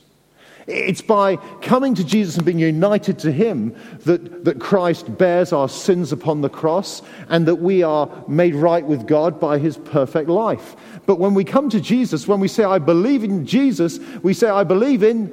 It's 0.67 1.01
by 1.01 1.35
coming 1.61 1.95
to 1.95 2.03
Jesus 2.03 2.35
and 2.37 2.45
being 2.45 2.59
united 2.59 3.19
to 3.19 3.31
Him 3.31 3.75
that, 3.99 4.45
that 4.45 4.59
Christ 4.59 5.15
bears 5.17 5.53
our 5.53 5.69
sins 5.69 6.11
upon 6.11 6.41
the 6.41 6.49
cross 6.49 7.03
and 7.29 7.47
that 7.47 7.55
we 7.55 7.83
are 7.83 8.09
made 8.27 8.55
right 8.55 8.83
with 8.83 9.07
God 9.07 9.39
by 9.39 9.59
His 9.59 9.77
perfect 9.77 10.27
life. 10.27 10.75
But 11.05 11.19
when 11.19 11.35
we 11.35 11.43
come 11.43 11.69
to 11.69 11.79
Jesus, 11.79 12.27
when 12.27 12.39
we 12.39 12.47
say, 12.47 12.63
I 12.63 12.79
believe 12.79 13.23
in 13.23 13.45
Jesus, 13.45 13.99
we 14.23 14.33
say, 14.33 14.49
I 14.49 14.63
believe 14.63 15.03
in 15.03 15.31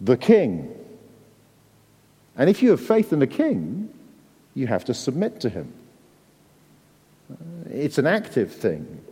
the 0.00 0.18
King. 0.18 0.76
And 2.36 2.50
if 2.50 2.62
you 2.62 2.70
have 2.70 2.80
faith 2.80 3.12
in 3.12 3.18
the 3.18 3.26
King, 3.26 3.92
you 4.54 4.66
have 4.66 4.84
to 4.84 4.94
submit 4.94 5.40
to 5.40 5.48
Him. 5.48 5.72
It's 7.72 7.98
an 7.98 8.06
active 8.06 8.52
thing. 8.52 9.04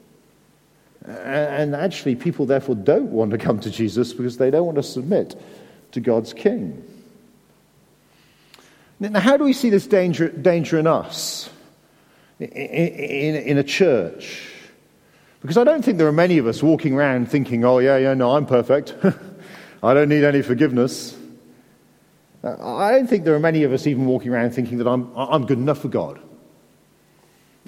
And 1.07 1.75
actually, 1.75 2.17
people 2.17 2.45
therefore 2.45 2.75
don't 2.75 3.11
want 3.11 3.31
to 3.31 3.39
come 3.39 3.61
to 3.61 3.71
Jesus 3.71 4.13
because 4.13 4.37
they 4.37 4.51
don't 4.51 4.67
want 4.67 4.77
to 4.77 4.83
submit 4.83 5.41
to 5.93 6.01
God's 6.01 6.35
king. 6.35 6.85
Now, 9.01 9.21
how 9.21 9.37
do 9.37 9.45
we 9.45 9.53
see 9.53 9.71
this 9.71 9.87
danger, 9.87 10.29
danger 10.29 10.79
in 10.79 10.87
us, 10.87 11.49
in, 12.41 12.49
in, 12.49 13.35
in, 13.37 13.59
a 13.59 13.63
church? 13.63 14.51
Because 15.41 15.57
I 15.57 15.65
don't 15.65 15.85
think 15.85 15.99
there 15.99 16.09
are 16.09 16.13
many 16.13 16.39
of 16.39 16.47
us 16.47 16.63
walking 16.63 16.95
around 16.95 17.31
thinking, 17.31 17.65
oh, 17.65 17.79
yeah, 17.79 17.97
yeah, 17.97 18.15
no, 18.15 18.37
I'm 18.37 18.45
perfect. 18.45 18.95
I 19.83 19.95
don't 19.95 20.09
need 20.09 20.25
any 20.25 20.43
forgiveness. 20.43 21.17
I 22.43 22.91
don't 22.91 23.07
think 23.07 23.25
there 23.25 23.35
are 23.35 23.41
many 23.41 23.63
of 23.63 23.73
us 23.73 23.87
even 23.87 24.07
walking 24.07 24.33
around 24.33 24.51
thinking 24.51 24.79
that 24.79 24.89
I'm, 24.89 25.11
I'm 25.17 25.47
good 25.47 25.59
enough 25.59 25.81
for 25.81 25.89
God. 25.89 26.21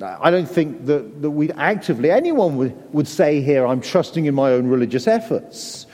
I 0.03 0.31
don't 0.31 0.49
think 0.49 0.87
that, 0.87 1.23
that 1.23 1.31
we'd 1.31 1.53
actively, 1.57 2.11
anyone 2.11 2.57
would, 2.57 2.95
would 2.95 3.09
say 3.09 3.43
here, 3.43 3.67
I'm 3.67 3.81
trusting 3.81 4.25
in 4.27 4.35
my 4.35 4.53
own 4.53 4.67
religious 4.67 5.07
efforts. 5.07 5.87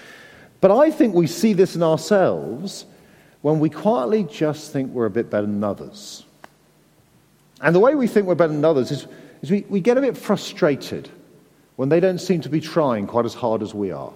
But 0.60 0.70
I 0.70 0.90
think 0.90 1.14
we 1.14 1.26
see 1.26 1.52
this 1.52 1.76
in 1.76 1.82
ourselves 1.82 2.86
when 3.42 3.58
we 3.58 3.70
quietly 3.70 4.24
just 4.24 4.72
think 4.72 4.92
we're 4.92 5.06
a 5.06 5.10
bit 5.10 5.30
better 5.30 5.46
than 5.46 5.62
others. 5.62 6.24
And 7.60 7.74
the 7.74 7.80
way 7.80 7.94
we 7.94 8.06
think 8.06 8.26
we're 8.26 8.34
better 8.34 8.52
than 8.52 8.64
others 8.64 8.90
is, 8.90 9.06
is 9.42 9.50
we, 9.50 9.64
we 9.68 9.80
get 9.80 9.96
a 9.96 10.00
bit 10.00 10.16
frustrated 10.16 11.08
when 11.76 11.88
they 11.88 12.00
don't 12.00 12.18
seem 12.18 12.40
to 12.42 12.48
be 12.48 12.60
trying 12.60 13.06
quite 13.06 13.24
as 13.24 13.34
hard 13.34 13.62
as 13.62 13.74
we 13.74 13.92
are. 13.92 14.12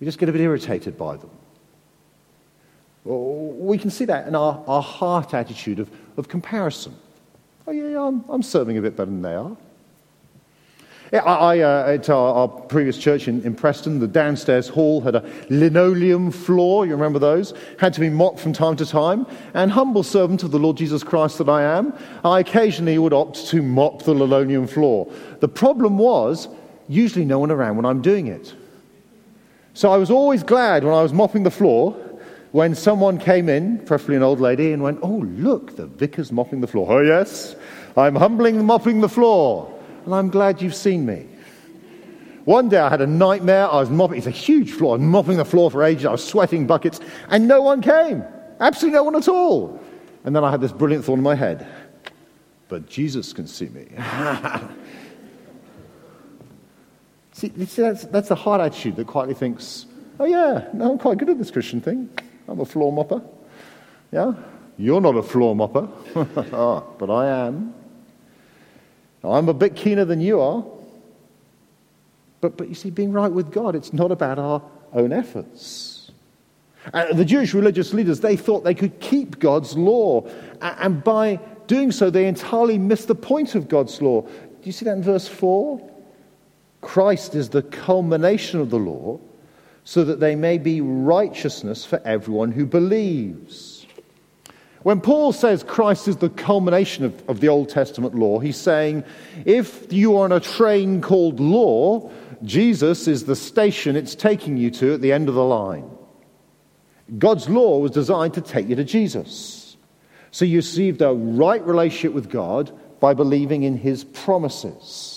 We 0.00 0.06
just 0.06 0.18
get 0.18 0.28
a 0.28 0.32
bit 0.32 0.40
irritated 0.40 0.98
by 0.98 1.16
them. 1.16 1.30
We 3.04 3.78
can 3.78 3.90
see 3.90 4.06
that 4.06 4.26
in 4.26 4.34
our, 4.34 4.62
our 4.66 4.82
heart 4.82 5.34
attitude 5.34 5.78
of, 5.78 5.90
of 6.16 6.28
comparison. 6.28 6.96
Oh, 7.66 7.72
yeah, 7.72 8.00
I'm, 8.00 8.24
I'm 8.28 8.42
serving 8.42 8.76
a 8.76 8.82
bit 8.82 8.96
better 8.96 9.10
than 9.10 9.22
they 9.22 9.34
are. 9.34 9.56
Yeah, 11.12 11.22
I, 11.22 11.56
I 11.56 11.58
uh, 11.60 11.92
at 11.92 12.10
our, 12.10 12.34
our, 12.34 12.48
previous 12.48 12.98
church 12.98 13.28
in, 13.28 13.42
in, 13.42 13.54
Preston, 13.54 14.00
the 14.00 14.08
downstairs 14.08 14.68
hall 14.68 15.00
had 15.00 15.14
a 15.14 15.24
linoleum 15.48 16.30
floor. 16.30 16.86
You 16.86 16.92
remember 16.92 17.18
those? 17.18 17.54
Had 17.78 17.94
to 17.94 18.00
be 18.00 18.10
mopped 18.10 18.40
from 18.40 18.52
time 18.52 18.76
to 18.76 18.86
time. 18.86 19.26
And 19.54 19.70
humble 19.70 20.02
servant 20.02 20.42
of 20.42 20.50
the 20.50 20.58
Lord 20.58 20.76
Jesus 20.76 21.04
Christ 21.04 21.38
that 21.38 21.48
I 21.48 21.62
am, 21.62 21.94
I 22.24 22.40
occasionally 22.40 22.98
would 22.98 23.12
opt 23.12 23.46
to 23.48 23.62
mop 23.62 24.02
the 24.02 24.12
linoleum 24.12 24.66
floor. 24.66 25.10
The 25.40 25.48
problem 25.48 25.98
was, 25.98 26.48
usually 26.88 27.24
no 27.24 27.38
one 27.38 27.50
around 27.50 27.76
when 27.76 27.86
I'm 27.86 28.02
doing 28.02 28.26
it. 28.26 28.54
So 29.72 29.90
I 29.92 29.96
was 29.96 30.10
always 30.10 30.42
glad 30.42 30.84
when 30.84 30.94
I 30.94 31.02
was 31.02 31.12
mopping 31.12 31.44
the 31.44 31.50
floor 31.50 31.96
when 32.54 32.74
someone 32.76 33.18
came 33.18 33.48
in, 33.48 33.80
preferably 33.80 34.14
an 34.14 34.22
old 34.22 34.38
lady, 34.38 34.70
and 34.72 34.80
went, 34.80 35.00
Oh, 35.02 35.24
look, 35.26 35.74
the 35.74 35.86
vicar's 35.86 36.30
mopping 36.30 36.60
the 36.60 36.68
floor. 36.68 36.86
Oh, 36.88 37.00
yes, 37.02 37.56
I'm 37.96 38.14
humbling 38.14 38.64
mopping 38.64 39.00
the 39.00 39.08
floor, 39.08 39.76
and 40.04 40.14
I'm 40.14 40.30
glad 40.30 40.62
you've 40.62 40.74
seen 40.74 41.04
me. 41.04 41.26
One 42.44 42.68
day 42.68 42.78
I 42.78 42.88
had 42.88 43.00
a 43.00 43.08
nightmare. 43.08 43.68
I 43.68 43.80
was 43.80 43.90
mopping, 43.90 44.18
it's 44.18 44.28
a 44.28 44.30
huge 44.30 44.70
floor, 44.70 44.94
I'm 44.94 45.08
mopping 45.08 45.36
the 45.36 45.44
floor 45.44 45.68
for 45.68 45.82
ages. 45.82 46.06
I 46.06 46.12
was 46.12 46.22
sweating 46.22 46.66
buckets, 46.66 47.00
and 47.28 47.48
no 47.48 47.60
one 47.60 47.82
came. 47.82 48.22
Absolutely 48.60 48.98
no 48.98 49.02
one 49.02 49.16
at 49.16 49.26
all. 49.26 49.80
And 50.22 50.36
then 50.36 50.44
I 50.44 50.50
had 50.52 50.60
this 50.60 50.72
brilliant 50.72 51.04
thought 51.04 51.14
in 51.14 51.22
my 51.22 51.34
head 51.34 51.66
but 52.68 52.88
Jesus 52.88 53.32
can 53.32 53.46
see 53.46 53.68
me. 53.68 53.86
see, 57.32 57.52
see 57.66 57.82
that's, 57.82 58.04
that's 58.06 58.28
the 58.28 58.34
hard 58.34 58.60
attitude 58.60 58.96
that 58.96 59.06
quietly 59.06 59.34
thinks, 59.34 59.86
oh, 60.18 60.24
yeah, 60.24 60.68
no, 60.72 60.92
I'm 60.92 60.98
quite 60.98 61.18
good 61.18 61.30
at 61.30 61.38
this 61.38 61.50
Christian 61.52 61.80
thing. 61.80 62.10
I'm 62.48 62.60
a 62.60 62.64
floor 62.64 62.92
mopper. 62.92 63.22
Yeah? 64.12 64.32
You're 64.76 65.00
not 65.00 65.16
a 65.16 65.22
floor 65.22 65.54
mopper, 65.54 65.88
ah, 66.52 66.82
but 66.98 67.10
I 67.10 67.46
am. 67.46 67.74
I'm 69.22 69.48
a 69.48 69.54
bit 69.54 69.74
keener 69.76 70.04
than 70.04 70.20
you 70.20 70.40
are. 70.40 70.64
But, 72.40 72.56
but 72.58 72.68
you 72.68 72.74
see, 72.74 72.90
being 72.90 73.12
right 73.12 73.30
with 73.30 73.50
God, 73.50 73.74
it's 73.74 73.92
not 73.92 74.10
about 74.10 74.38
our 74.38 74.62
own 74.92 75.12
efforts. 75.12 76.10
Uh, 76.92 77.12
the 77.14 77.24
Jewish 77.24 77.54
religious 77.54 77.94
leaders, 77.94 78.20
they 78.20 78.36
thought 78.36 78.64
they 78.64 78.74
could 78.74 79.00
keep 79.00 79.38
God's 79.38 79.76
law. 79.76 80.28
And 80.60 81.02
by 81.02 81.36
doing 81.66 81.90
so, 81.90 82.10
they 82.10 82.26
entirely 82.26 82.76
missed 82.76 83.08
the 83.08 83.14
point 83.14 83.54
of 83.54 83.68
God's 83.68 84.02
law. 84.02 84.22
Do 84.22 84.28
you 84.64 84.72
see 84.72 84.84
that 84.84 84.96
in 84.96 85.02
verse 85.02 85.26
4? 85.26 85.90
Christ 86.82 87.34
is 87.34 87.48
the 87.48 87.62
culmination 87.62 88.60
of 88.60 88.68
the 88.68 88.78
law 88.78 89.18
so 89.84 90.02
that 90.04 90.20
they 90.20 90.34
may 90.34 90.58
be 90.58 90.80
righteousness 90.80 91.84
for 91.84 92.00
everyone 92.04 92.52
who 92.52 92.66
believes. 92.66 93.86
When 94.82 95.00
Paul 95.00 95.32
says 95.32 95.62
Christ 95.62 96.08
is 96.08 96.18
the 96.18 96.28
culmination 96.28 97.04
of, 97.04 97.28
of, 97.28 97.40
the 97.40 97.48
Old 97.48 97.70
Testament 97.70 98.14
law, 98.14 98.38
he's 98.38 98.56
saying 98.56 99.04
if 99.46 99.90
you 99.92 100.16
are 100.16 100.24
on 100.24 100.32
a 100.32 100.40
train 100.40 101.00
called 101.00 101.40
law, 101.40 102.10
Jesus 102.42 103.08
is 103.08 103.24
the 103.24 103.36
station 103.36 103.96
it's 103.96 104.14
taking 104.14 104.56
you 104.58 104.70
to 104.72 104.94
at 104.94 105.00
the 105.00 105.12
end 105.12 105.28
of 105.28 105.34
the 105.34 105.44
line. 105.44 105.90
God's 107.18 107.48
law 107.48 107.78
was 107.78 107.92
designed 107.92 108.34
to 108.34 108.40
take 108.40 108.68
you 108.68 108.76
to 108.76 108.84
Jesus. 108.84 109.76
So 110.30 110.44
you 110.44 110.58
received 110.58 111.00
a 111.00 111.12
right 111.12 111.64
relationship 111.64 112.12
with 112.12 112.28
God 112.28 112.72
by 113.00 113.14
believing 113.14 113.62
in 113.62 113.76
his 113.76 114.04
promises. 114.04 115.13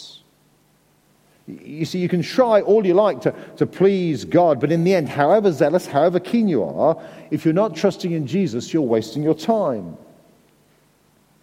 You 1.48 1.86
see, 1.86 2.00
you 2.00 2.10
can 2.10 2.22
try 2.22 2.60
all 2.60 2.86
you 2.86 2.94
like 2.94 3.22
to, 3.22 3.34
to 3.56 3.66
please 3.66 4.26
God, 4.26 4.60
but 4.60 4.70
in 4.70 4.84
the 4.84 4.94
end, 4.94 5.08
however 5.08 5.52
zealous, 5.52 5.88
however 5.88 6.20
keen 6.20 6.50
you 6.50 6.64
are, 6.64 7.02
if 7.32 7.46
you're 7.46 7.54
not 7.54 7.74
trusting 7.74 8.12
in 8.12 8.28
Jesus, 8.28 8.74
you're 8.74 8.82
wasting 8.82 9.24
your 9.24 9.34
time. 9.34 9.98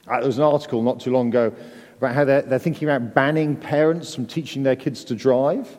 Uh, 0.06 0.18
there 0.18 0.26
was 0.26 0.36
an 0.36 0.44
article 0.44 0.82
not 0.82 1.00
too 1.00 1.10
long 1.10 1.28
ago 1.28 1.54
about 1.96 2.14
how 2.14 2.24
they're, 2.24 2.42
they're 2.42 2.58
thinking 2.58 2.86
about 2.86 3.14
banning 3.14 3.56
parents 3.56 4.14
from 4.14 4.26
teaching 4.26 4.62
their 4.62 4.76
kids 4.76 5.04
to 5.04 5.14
drive 5.14 5.78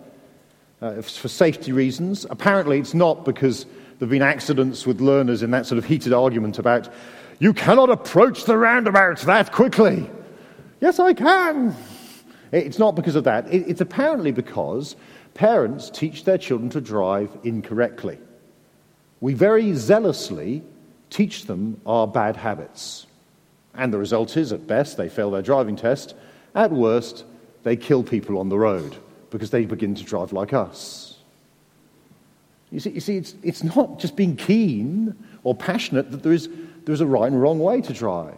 uh, 0.82 1.00
for 1.04 1.28
safety 1.28 1.72
reasons. 1.72 2.26
Apparently, 2.32 2.80
it's 2.80 2.96
not 2.96 3.26
because 3.26 3.66
there 3.66 4.08
have 4.08 4.10
been 4.10 4.24
accidents 4.24 4.88
with 4.88 5.02
learners 5.02 5.44
in 5.44 5.52
that 5.52 5.68
sort 5.68 5.78
of 5.78 5.86
heated 5.86 6.14
argument 6.14 6.58
about, 6.58 6.92
you 7.38 7.54
cannot 7.54 7.92
approach 7.92 8.46
the 8.46 8.58
roundabout 8.58 9.20
that 9.20 9.52
quickly. 9.52 10.10
Yes, 10.82 11.00
I 11.00 11.14
can. 11.14 11.76
It's 12.52 12.80
not 12.80 12.96
because 12.96 13.16
of 13.16 13.24
that. 13.26 13.52
It's 13.54 13.82
apparently 13.82 14.32
because 14.32 14.96
parents 15.34 15.90
teach 15.90 16.24
their 16.24 16.38
children 16.38 16.70
to 16.72 16.82
drive 16.82 17.30
incorrectly. 17.44 18.18
We 19.22 19.34
very 19.34 19.74
zealously 19.74 20.64
teach 21.10 21.46
them 21.46 21.80
our 21.86 22.08
bad 22.08 22.36
habits. 22.36 23.08
And 23.74 23.92
the 23.92 23.98
result 23.98 24.38
is, 24.38 24.52
at 24.54 24.68
best, 24.68 24.98
they 24.98 25.10
fail 25.10 25.32
their 25.32 25.42
driving 25.42 25.76
test. 25.76 26.16
At 26.54 26.72
worst, 26.72 27.26
they 27.64 27.76
kill 27.76 28.04
people 28.04 28.38
on 28.38 28.50
the 28.50 28.58
road 28.58 28.96
because 29.32 29.50
they 29.50 29.66
begin 29.66 29.96
to 29.96 30.04
drive 30.04 30.32
like 30.32 30.54
us. 30.54 31.18
You 32.72 32.80
see, 32.80 32.92
you 32.92 33.00
see 33.00 33.18
it's, 33.18 33.36
it's 33.44 33.64
not 33.64 34.00
just 34.00 34.16
being 34.16 34.36
keen 34.36 35.16
or 35.44 35.56
passionate 35.56 36.12
that 36.12 36.24
there 36.24 36.34
is, 36.34 36.50
there 36.86 36.94
is 36.94 37.02
a 37.02 37.06
right 37.06 37.32
and 37.32 37.42
wrong 37.42 37.60
way 37.60 37.82
to 37.82 37.94
drive. 37.94 38.36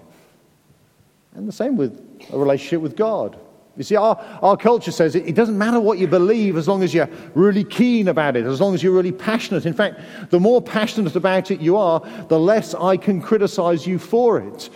And 1.36 1.48
the 1.48 1.52
same 1.52 1.78
with 1.78 2.00
a 2.32 2.38
relationship 2.38 2.82
with 2.82 2.96
God. 2.96 3.40
You 3.78 3.84
see, 3.84 3.96
our, 3.96 4.18
our 4.42 4.58
culture 4.58 4.92
says 4.92 5.16
it, 5.16 5.28
it, 5.28 5.36
doesn't 5.36 5.58
matter 5.58 5.80
what 5.80 6.00
you 6.00 6.08
believe 6.08 6.58
as 6.58 6.68
long 6.68 6.82
as 6.82 6.96
you're 6.96 7.10
really 7.36 7.64
keen 7.64 8.08
about 8.08 8.36
it, 8.36 8.46
as 8.46 8.60
long 8.60 8.74
as 8.74 8.82
you're 8.82 8.94
really 8.94 9.12
passionate. 9.12 9.68
In 9.68 9.74
fact, 9.74 10.00
the 10.32 10.40
more 10.40 10.62
passionate 10.64 11.16
about 11.16 11.52
it 11.52 11.62
you 11.62 11.78
are, 11.78 12.00
the 12.28 12.40
less 12.40 12.74
I 12.74 12.98
can 12.98 13.22
criticize 13.22 13.86
you 13.86 14.00
for 14.00 14.40
it. 14.40 14.72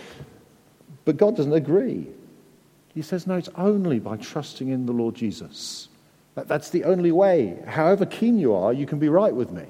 But 1.04 1.16
God 1.16 1.36
doesn't 1.36 1.52
agree. 1.52 2.06
He 2.94 3.02
says, 3.02 3.26
no, 3.26 3.34
it's 3.34 3.48
only 3.56 3.98
by 3.98 4.18
trusting 4.18 4.68
in 4.68 4.86
the 4.86 4.92
Lord 4.92 5.16
Jesus. 5.16 5.88
That, 6.36 6.46
that's 6.46 6.70
the 6.70 6.84
only 6.84 7.10
way. 7.10 7.58
However 7.66 8.06
keen 8.06 8.38
you 8.38 8.54
are, 8.54 8.72
you 8.72 8.86
can 8.86 9.00
be 9.00 9.08
right 9.08 9.34
with 9.34 9.50
me. 9.50 9.66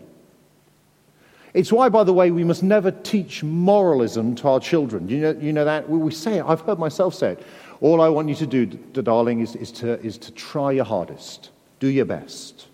It's 1.55 1.71
why, 1.71 1.91
by 1.91 2.05
the 2.05 2.15
way, 2.15 2.31
we 2.31 2.45
must 2.45 2.63
never 2.63 2.91
teach 2.91 3.43
moralism 3.43 4.35
to 4.37 4.49
our 4.49 4.61
children. 4.61 5.09
You 5.09 5.19
know, 5.21 5.31
you 5.39 5.53
know 5.53 5.65
that? 5.67 5.89
We 5.89 6.11
say 6.11 6.39
it. 6.39 6.45
I've 6.47 6.63
heard 6.63 6.79
myself 6.79 7.15
say 7.15 7.33
it. 7.33 7.47
All 7.81 8.01
I 8.01 8.09
want 8.09 8.29
you 8.29 8.35
to 8.37 8.47
do, 8.47 8.67
darling, 8.67 9.41
is, 9.41 9.55
is, 9.57 9.71
to, 9.73 10.01
is 10.01 10.17
to 10.19 10.33
try 10.33 10.73
your 10.73 10.85
hardest. 10.85 11.51
Do 11.79 11.89
your 11.89 12.07
best. 12.07 12.69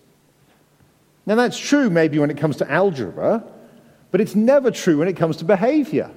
Now, 1.25 1.35
that's 1.35 1.57
true 1.57 1.89
maybe 1.89 2.19
when 2.19 2.29
it 2.29 2.37
comes 2.37 2.57
to 2.57 2.71
algebra, 2.71 3.43
but 4.11 4.21
it's 4.21 4.35
never 4.35 4.71
true 4.71 4.97
when 4.99 5.07
it 5.07 5.17
comes 5.17 5.37
to 5.37 5.45
behavior. 5.45 6.09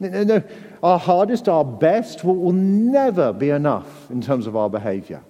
No, 0.00 0.24
no, 0.24 0.42
our 0.82 0.98
hardest, 0.98 1.48
our 1.48 1.64
best 1.64 2.24
will, 2.24 2.36
will 2.36 2.52
never 2.52 3.32
be 3.32 3.50
enough 3.50 4.10
in 4.10 4.20
terms 4.20 4.46
of 4.46 4.56
our 4.56 4.68
behavior. 4.68 5.22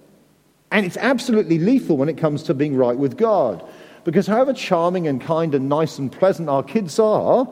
And 0.71 0.85
it's 0.85 0.97
absolutely 0.97 1.59
lethal 1.59 1.97
when 1.97 2.09
it 2.09 2.17
comes 2.17 2.43
to 2.43 2.53
being 2.53 2.75
right 2.75 2.97
with 2.97 3.17
God. 3.17 3.67
Because 4.07 4.25
however 4.25 4.53
charming 4.53 5.05
and 5.05 5.19
kind 5.19 5.53
and 5.53 5.67
nice 5.67 5.99
and 5.99 6.09
pleasant 6.09 6.47
our 6.47 6.63
kids 6.63 6.97
are, 6.97 7.45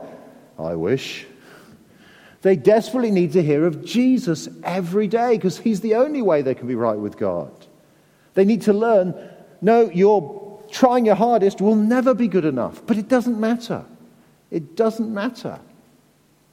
I 0.58 0.74
wish, 0.74 1.26
they 2.40 2.56
desperately 2.56 3.10
need 3.10 3.32
to 3.32 3.42
hear 3.42 3.66
of 3.66 3.84
Jesus 3.84 4.48
every 4.64 5.06
day 5.06 5.36
because 5.36 5.58
he's 5.58 5.82
the 5.82 5.96
only 5.96 6.22
way 6.22 6.40
they 6.40 6.54
can 6.54 6.66
be 6.66 6.74
right 6.74 6.96
with 6.98 7.18
God. 7.18 7.52
They 8.32 8.46
need 8.46 8.62
to 8.62 8.72
learn 8.72 9.14
no, 9.60 9.90
your 9.90 10.62
trying 10.70 11.04
your 11.04 11.14
hardest 11.14 11.60
will 11.60 11.74
never 11.74 12.14
be 12.14 12.26
good 12.26 12.46
enough, 12.46 12.80
but 12.86 12.96
it 12.96 13.06
doesn't 13.06 13.38
matter. 13.38 13.84
It 14.50 14.76
doesn't 14.76 15.12
matter. 15.12 15.60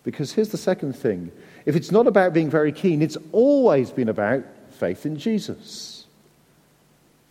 Because 0.04 0.34
here's 0.34 0.50
the 0.50 0.58
second 0.58 0.98
thing 0.98 1.32
if 1.66 1.78
it's 1.78 1.92
not 1.94 2.08
about 2.08 2.34
being 2.34 2.50
very 2.50 2.74
keen, 2.74 3.02
it's 3.02 3.18
always 3.32 3.90
been 3.90 4.10
about 4.10 4.44
faith 4.70 5.06
in 5.06 5.18
Jesus. 5.18 5.93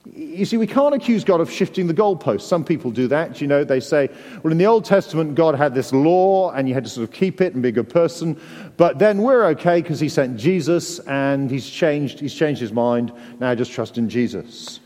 You 0.04 0.44
see, 0.44 0.56
we 0.56 0.66
can't 0.66 0.97
accuse 0.97 1.23
God 1.23 1.40
of 1.40 1.49
shifting 1.49 1.87
the 1.87 1.94
goalposts. 1.94 2.42
Some 2.42 2.64
people 2.64 2.90
do 2.90 3.06
that. 3.06 3.40
You 3.40 3.47
know, 3.47 3.62
they 3.62 3.78
say, 3.78 4.09
well, 4.42 4.50
in 4.50 4.59
the 4.59 4.66
Old 4.66 4.85
Testament, 4.85 5.37
God 5.37 5.54
had 5.54 5.75
this 5.75 5.92
law 5.92 6.50
and 6.50 6.68
you 6.68 6.75
had 6.75 6.82
to 6.82 6.90
sort 6.90 7.09
of 7.09 7.14
keep 7.14 7.40
it 7.40 7.54
and 7.54 7.62
be 7.62 7.68
a 7.68 7.73
good 7.73 7.88
person. 7.88 8.40
But 8.76 8.99
then 8.99 9.23
we're 9.23 9.44
okay 9.50 9.80
because 9.80 10.00
he 10.00 10.09
sent 10.09 10.37
Jesus 10.37 10.99
and 11.00 11.49
he's 11.49 11.68
changed, 11.71 12.18
he's 12.18 12.35
changed 12.35 12.61
his 12.61 12.73
mind. 12.73 13.12
Now 13.38 13.54
just 13.54 13.71
trust 13.71 13.97
in 13.97 14.09
Jesus. 14.09 14.80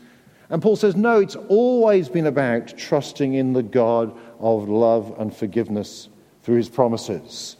And 0.49 0.61
Paul 0.61 0.75
says, 0.75 0.95
no, 0.95 1.19
it's 1.19 1.35
always 1.35 2.09
been 2.09 2.27
about 2.27 2.77
trusting 2.77 3.33
in 3.33 3.53
the 3.53 3.63
God 3.63 4.15
of 4.39 4.69
love 4.69 5.15
and 5.19 5.35
forgiveness 5.35 6.09
through 6.43 6.57
his 6.57 6.69
promises. 6.69 7.56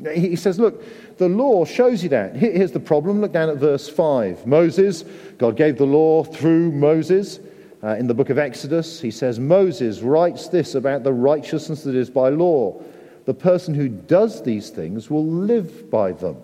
He 0.00 0.36
says, 0.36 0.60
look, 0.60 0.84
the 1.18 1.28
law 1.28 1.64
shows 1.64 2.04
you 2.04 2.08
that. 2.10 2.36
Here's 2.36 2.70
the 2.70 2.80
problem. 2.80 3.20
Look 3.20 3.32
down 3.32 3.50
at 3.50 3.56
verse 3.56 3.88
5. 3.88 4.46
Moses, 4.46 5.04
God 5.38 5.56
gave 5.56 5.76
the 5.76 5.86
law 5.86 6.22
through 6.22 6.70
Moses. 6.70 7.40
Uh, 7.82 7.96
in 7.96 8.06
the 8.06 8.14
book 8.14 8.30
of 8.30 8.38
Exodus, 8.38 9.00
he 9.00 9.10
says, 9.10 9.40
Moses 9.40 10.00
writes 10.00 10.48
this 10.48 10.76
about 10.76 11.02
the 11.02 11.12
righteousness 11.12 11.82
that 11.82 11.96
is 11.96 12.10
by 12.10 12.28
law. 12.28 12.80
The 13.24 13.34
person 13.34 13.74
who 13.74 13.88
does 13.88 14.42
these 14.42 14.70
things 14.70 15.10
will 15.10 15.26
live 15.26 15.90
by 15.90 16.12
them. 16.12 16.36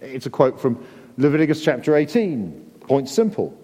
It's 0.00 0.26
a 0.26 0.30
quote 0.30 0.60
from 0.60 0.84
Leviticus 1.16 1.64
chapter 1.64 1.96
18. 1.96 2.70
Point 2.80 3.08
simple. 3.08 3.56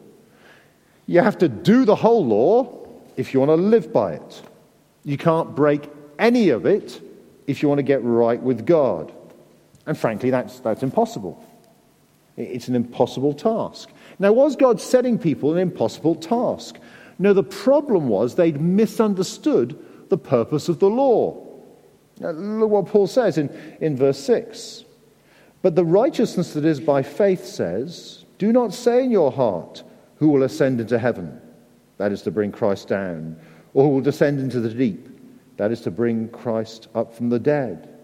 You 1.06 1.20
have 1.20 1.38
to 1.38 1.48
do 1.48 1.84
the 1.84 1.94
whole 1.94 2.24
law 2.24 2.86
if 3.16 3.32
you 3.32 3.40
want 3.40 3.50
to 3.50 3.56
live 3.56 3.92
by 3.92 4.14
it. 4.14 4.42
You 5.04 5.16
can't 5.16 5.54
break 5.54 5.88
any 6.18 6.48
of 6.50 6.66
it 6.66 7.00
if 7.46 7.62
you 7.62 7.68
want 7.68 7.78
to 7.78 7.84
get 7.84 8.02
right 8.02 8.40
with 8.40 8.66
God. 8.66 9.12
And 9.86 9.96
frankly, 9.96 10.30
that's, 10.30 10.60
that's 10.60 10.82
impossible. 10.82 11.44
It's 12.36 12.68
an 12.68 12.74
impossible 12.74 13.32
task. 13.32 13.88
Now, 14.18 14.32
was 14.32 14.56
God 14.56 14.80
setting 14.80 15.18
people 15.18 15.52
an 15.52 15.58
impossible 15.58 16.14
task? 16.14 16.76
No, 17.18 17.32
the 17.32 17.42
problem 17.42 18.08
was 18.08 18.34
they'd 18.34 18.60
misunderstood 18.60 19.78
the 20.10 20.18
purpose 20.18 20.68
of 20.68 20.78
the 20.78 20.90
law. 20.90 21.42
Now, 22.20 22.30
look 22.30 22.70
what 22.70 22.86
Paul 22.86 23.06
says 23.06 23.38
in, 23.38 23.48
in 23.80 23.96
verse 23.96 24.18
6. 24.18 24.84
But 25.62 25.74
the 25.74 25.84
righteousness 25.84 26.52
that 26.52 26.64
is 26.64 26.80
by 26.80 27.02
faith 27.02 27.44
says, 27.44 28.24
Do 28.38 28.52
not 28.52 28.74
say 28.74 29.04
in 29.04 29.10
your 29.10 29.32
heart, 29.32 29.82
Who 30.16 30.28
will 30.28 30.42
ascend 30.42 30.80
into 30.80 30.98
heaven? 30.98 31.40
That 31.96 32.12
is 32.12 32.22
to 32.22 32.30
bring 32.30 32.52
Christ 32.52 32.88
down. 32.88 33.36
Or 33.72 33.84
who 33.84 33.90
will 33.90 34.00
descend 34.00 34.40
into 34.40 34.60
the 34.60 34.72
deep? 34.72 35.08
That 35.56 35.72
is 35.72 35.80
to 35.82 35.90
bring 35.90 36.28
Christ 36.28 36.88
up 36.94 37.14
from 37.14 37.30
the 37.30 37.38
dead. 37.38 37.95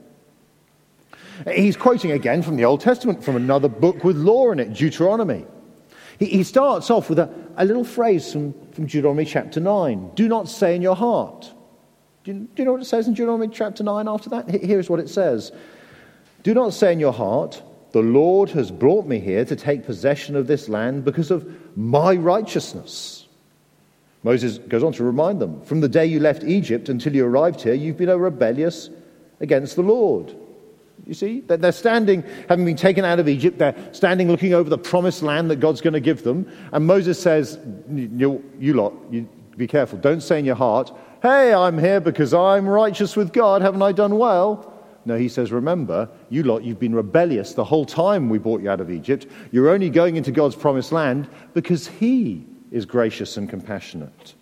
He's 1.52 1.76
quoting 1.76 2.12
again 2.12 2.42
from 2.42 2.56
the 2.56 2.64
Old 2.64 2.80
Testament, 2.80 3.24
from 3.24 3.36
another 3.36 3.68
book 3.68 4.04
with 4.04 4.16
law 4.16 4.52
in 4.52 4.60
it, 4.60 4.74
Deuteronomy. 4.74 5.44
He, 6.18 6.26
he 6.26 6.42
starts 6.44 6.90
off 6.90 7.08
with 7.08 7.18
a, 7.18 7.32
a 7.56 7.64
little 7.64 7.84
phrase 7.84 8.32
from, 8.32 8.54
from 8.72 8.86
Deuteronomy 8.86 9.24
chapter 9.24 9.60
9 9.60 10.12
Do 10.14 10.28
not 10.28 10.48
say 10.48 10.76
in 10.76 10.82
your 10.82 10.96
heart. 10.96 11.52
Do 12.24 12.32
you, 12.32 12.38
do 12.40 12.62
you 12.62 12.64
know 12.64 12.72
what 12.72 12.82
it 12.82 12.86
says 12.86 13.08
in 13.08 13.14
Deuteronomy 13.14 13.52
chapter 13.52 13.82
9 13.82 14.08
after 14.08 14.30
that? 14.30 14.48
Here's 14.50 14.88
what 14.88 15.00
it 15.00 15.08
says 15.08 15.52
Do 16.42 16.54
not 16.54 16.74
say 16.74 16.92
in 16.92 17.00
your 17.00 17.12
heart, 17.12 17.62
The 17.92 18.02
Lord 18.02 18.50
has 18.50 18.70
brought 18.70 19.06
me 19.06 19.18
here 19.18 19.44
to 19.44 19.56
take 19.56 19.84
possession 19.84 20.36
of 20.36 20.46
this 20.46 20.68
land 20.68 21.04
because 21.04 21.30
of 21.30 21.76
my 21.76 22.14
righteousness. 22.14 23.26
Moses 24.22 24.58
goes 24.58 24.84
on 24.84 24.92
to 24.92 25.04
remind 25.04 25.40
them 25.40 25.62
From 25.62 25.80
the 25.80 25.88
day 25.88 26.06
you 26.06 26.20
left 26.20 26.44
Egypt 26.44 26.88
until 26.88 27.14
you 27.14 27.26
arrived 27.26 27.62
here, 27.62 27.74
you've 27.74 27.96
been 27.96 28.08
a 28.08 28.18
rebellious 28.18 28.90
against 29.40 29.74
the 29.74 29.82
Lord. 29.82 30.36
You 31.06 31.14
see, 31.14 31.40
they're 31.40 31.72
standing, 31.72 32.22
having 32.48 32.64
been 32.64 32.76
taken 32.76 33.04
out 33.04 33.18
of 33.18 33.28
Egypt, 33.28 33.58
they're 33.58 33.74
standing 33.92 34.28
looking 34.28 34.54
over 34.54 34.70
the 34.70 34.78
promised 34.78 35.22
land 35.22 35.50
that 35.50 35.56
God's 35.56 35.80
going 35.80 35.94
to 35.94 36.00
give 36.00 36.22
them. 36.22 36.50
And 36.72 36.86
Moses 36.86 37.20
says, 37.20 37.58
You, 37.90 38.44
you 38.58 38.74
lot, 38.74 38.94
you, 39.10 39.28
be 39.56 39.66
careful. 39.66 39.98
Don't 39.98 40.22
say 40.22 40.38
in 40.38 40.44
your 40.44 40.54
heart, 40.54 40.92
Hey, 41.22 41.52
I'm 41.54 41.78
here 41.78 42.00
because 42.00 42.34
I'm 42.34 42.68
righteous 42.68 43.16
with 43.16 43.32
God. 43.32 43.62
Haven't 43.62 43.82
I 43.82 43.92
done 43.92 44.18
well? 44.18 44.72
No, 45.04 45.16
he 45.16 45.28
says, 45.28 45.50
Remember, 45.50 46.08
you 46.30 46.44
lot, 46.44 46.62
you've 46.62 46.78
been 46.78 46.94
rebellious 46.94 47.54
the 47.54 47.64
whole 47.64 47.84
time 47.84 48.28
we 48.28 48.38
brought 48.38 48.62
you 48.62 48.70
out 48.70 48.80
of 48.80 48.90
Egypt. 48.90 49.26
You're 49.50 49.70
only 49.70 49.90
going 49.90 50.16
into 50.16 50.30
God's 50.30 50.54
promised 50.54 50.92
land 50.92 51.28
because 51.54 51.88
He 51.88 52.46
is 52.70 52.86
gracious 52.86 53.36
and 53.36 53.48
compassionate. 53.48 54.34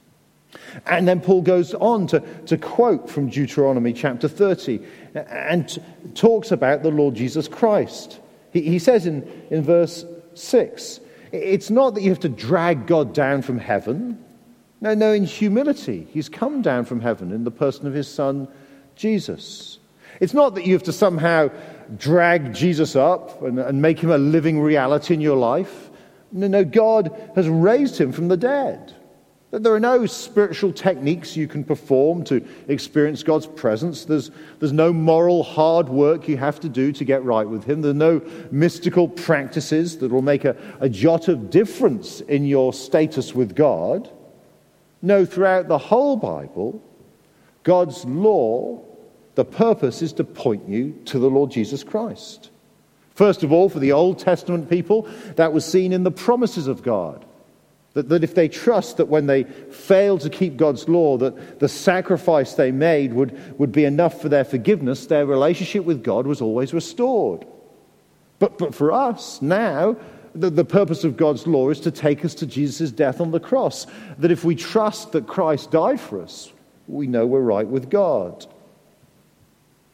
And 0.86 1.06
then 1.06 1.20
Paul 1.20 1.42
goes 1.42 1.74
on 1.74 2.06
to, 2.08 2.20
to 2.46 2.58
quote 2.58 3.08
from 3.08 3.28
Deuteronomy 3.28 3.92
chapter 3.92 4.28
30 4.28 4.80
and 5.14 5.82
talks 6.14 6.50
about 6.50 6.82
the 6.82 6.90
Lord 6.90 7.14
Jesus 7.14 7.48
Christ. 7.48 8.20
He, 8.52 8.62
he 8.62 8.78
says 8.78 9.06
in, 9.06 9.22
in 9.50 9.62
verse 9.62 10.04
6 10.34 11.00
it's 11.32 11.70
not 11.70 11.94
that 11.94 12.02
you 12.02 12.10
have 12.10 12.20
to 12.20 12.28
drag 12.28 12.86
God 12.86 13.12
down 13.12 13.42
from 13.42 13.58
heaven. 13.58 14.24
No, 14.80 14.94
no, 14.94 15.12
in 15.12 15.24
humility, 15.24 16.08
he's 16.10 16.28
come 16.28 16.62
down 16.62 16.84
from 16.84 17.00
heaven 17.00 17.32
in 17.32 17.44
the 17.44 17.50
person 17.50 17.86
of 17.86 17.94
his 17.94 18.08
son, 18.08 18.48
Jesus. 18.96 19.78
It's 20.20 20.34
not 20.34 20.54
that 20.54 20.66
you 20.66 20.72
have 20.72 20.82
to 20.84 20.92
somehow 20.92 21.50
drag 21.96 22.54
Jesus 22.54 22.96
up 22.96 23.42
and, 23.42 23.58
and 23.58 23.80
make 23.80 24.00
him 24.00 24.10
a 24.10 24.18
living 24.18 24.60
reality 24.60 25.14
in 25.14 25.20
your 25.20 25.36
life. 25.36 25.90
No, 26.32 26.48
no, 26.48 26.64
God 26.64 27.30
has 27.34 27.48
raised 27.48 28.00
him 28.00 28.12
from 28.12 28.28
the 28.28 28.36
dead. 28.36 28.94
That 29.50 29.64
there 29.64 29.74
are 29.74 29.80
no 29.80 30.06
spiritual 30.06 30.72
techniques 30.72 31.36
you 31.36 31.48
can 31.48 31.64
perform 31.64 32.22
to 32.24 32.46
experience 32.68 33.24
God's 33.24 33.48
presence. 33.48 34.04
There's, 34.04 34.30
there's 34.60 34.72
no 34.72 34.92
moral 34.92 35.42
hard 35.42 35.88
work 35.88 36.28
you 36.28 36.36
have 36.36 36.60
to 36.60 36.68
do 36.68 36.92
to 36.92 37.04
get 37.04 37.24
right 37.24 37.48
with 37.48 37.64
Him. 37.64 37.82
There 37.82 37.90
are 37.90 37.94
no 37.94 38.22
mystical 38.52 39.08
practices 39.08 39.98
that 39.98 40.12
will 40.12 40.22
make 40.22 40.44
a, 40.44 40.56
a 40.78 40.88
jot 40.88 41.26
of 41.26 41.50
difference 41.50 42.20
in 42.20 42.46
your 42.46 42.72
status 42.72 43.34
with 43.34 43.56
God. 43.56 44.08
No, 45.02 45.24
throughout 45.24 45.66
the 45.66 45.78
whole 45.78 46.16
Bible, 46.16 46.80
God's 47.64 48.04
law, 48.04 48.84
the 49.34 49.44
purpose 49.44 50.00
is 50.00 50.12
to 50.14 50.24
point 50.24 50.68
you 50.68 50.92
to 51.06 51.18
the 51.18 51.30
Lord 51.30 51.50
Jesus 51.50 51.82
Christ. 51.82 52.50
First 53.14 53.42
of 53.42 53.52
all, 53.52 53.68
for 53.68 53.80
the 53.80 53.92
Old 53.92 54.18
Testament 54.18 54.70
people, 54.70 55.08
that 55.34 55.52
was 55.52 55.64
seen 55.64 55.92
in 55.92 56.04
the 56.04 56.10
promises 56.10 56.68
of 56.68 56.82
God. 56.82 57.24
That, 57.94 58.08
that 58.08 58.22
if 58.22 58.34
they 58.34 58.48
trust 58.48 58.98
that 58.98 59.06
when 59.06 59.26
they 59.26 59.44
fail 59.44 60.16
to 60.18 60.30
keep 60.30 60.56
God's 60.56 60.88
law, 60.88 61.16
that 61.18 61.58
the 61.58 61.68
sacrifice 61.68 62.54
they 62.54 62.70
made 62.70 63.12
would, 63.12 63.58
would 63.58 63.72
be 63.72 63.84
enough 63.84 64.20
for 64.20 64.28
their 64.28 64.44
forgiveness, 64.44 65.06
their 65.06 65.26
relationship 65.26 65.84
with 65.84 66.04
God 66.04 66.26
was 66.26 66.40
always 66.40 66.72
restored. 66.72 67.44
But, 68.38 68.58
but 68.58 68.74
for 68.74 68.92
us 68.92 69.42
now, 69.42 69.96
the, 70.34 70.50
the 70.50 70.64
purpose 70.64 71.02
of 71.02 71.16
God's 71.16 71.46
law 71.46 71.70
is 71.70 71.80
to 71.80 71.90
take 71.90 72.24
us 72.24 72.34
to 72.36 72.46
Jesus' 72.46 72.92
death 72.92 73.20
on 73.20 73.32
the 73.32 73.40
cross. 73.40 73.86
That 74.18 74.30
if 74.30 74.44
we 74.44 74.54
trust 74.54 75.12
that 75.12 75.26
Christ 75.26 75.72
died 75.72 76.00
for 76.00 76.22
us, 76.22 76.52
we 76.86 77.06
know 77.06 77.26
we're 77.26 77.40
right 77.40 77.66
with 77.66 77.90
God. 77.90 78.46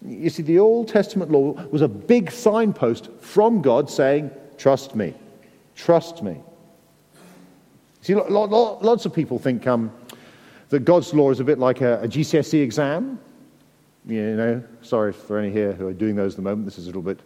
You 0.04 0.30
see, 0.30 0.42
the 0.42 0.58
Old 0.58 0.88
Testament 0.88 1.30
law 1.30 1.52
was 1.70 1.82
a 1.82 1.88
big 1.88 2.30
signpost 2.30 3.08
from 3.20 3.62
God 3.62 3.90
saying, 3.90 4.30
Trust 4.58 4.94
me, 4.94 5.14
trust 5.74 6.22
me. 6.22 6.40
See, 8.06 8.14
lots 8.14 9.04
of 9.04 9.12
people 9.12 9.36
think 9.40 9.66
um, 9.66 9.90
that 10.68 10.84
God's 10.84 11.12
law 11.12 11.32
is 11.32 11.40
a 11.40 11.44
bit 11.44 11.58
like 11.58 11.80
a, 11.80 12.00
a 12.02 12.06
GCSE 12.06 12.62
exam. 12.62 13.18
You 14.06 14.36
know, 14.36 14.62
sorry 14.80 15.12
for 15.12 15.40
any 15.40 15.50
here 15.50 15.72
who 15.72 15.88
are 15.88 15.92
doing 15.92 16.14
those 16.14 16.34
at 16.34 16.36
the 16.36 16.42
moment. 16.42 16.66
This 16.66 16.78
is 16.78 16.84
a 16.84 16.86
little 16.86 17.02
bit 17.02 17.18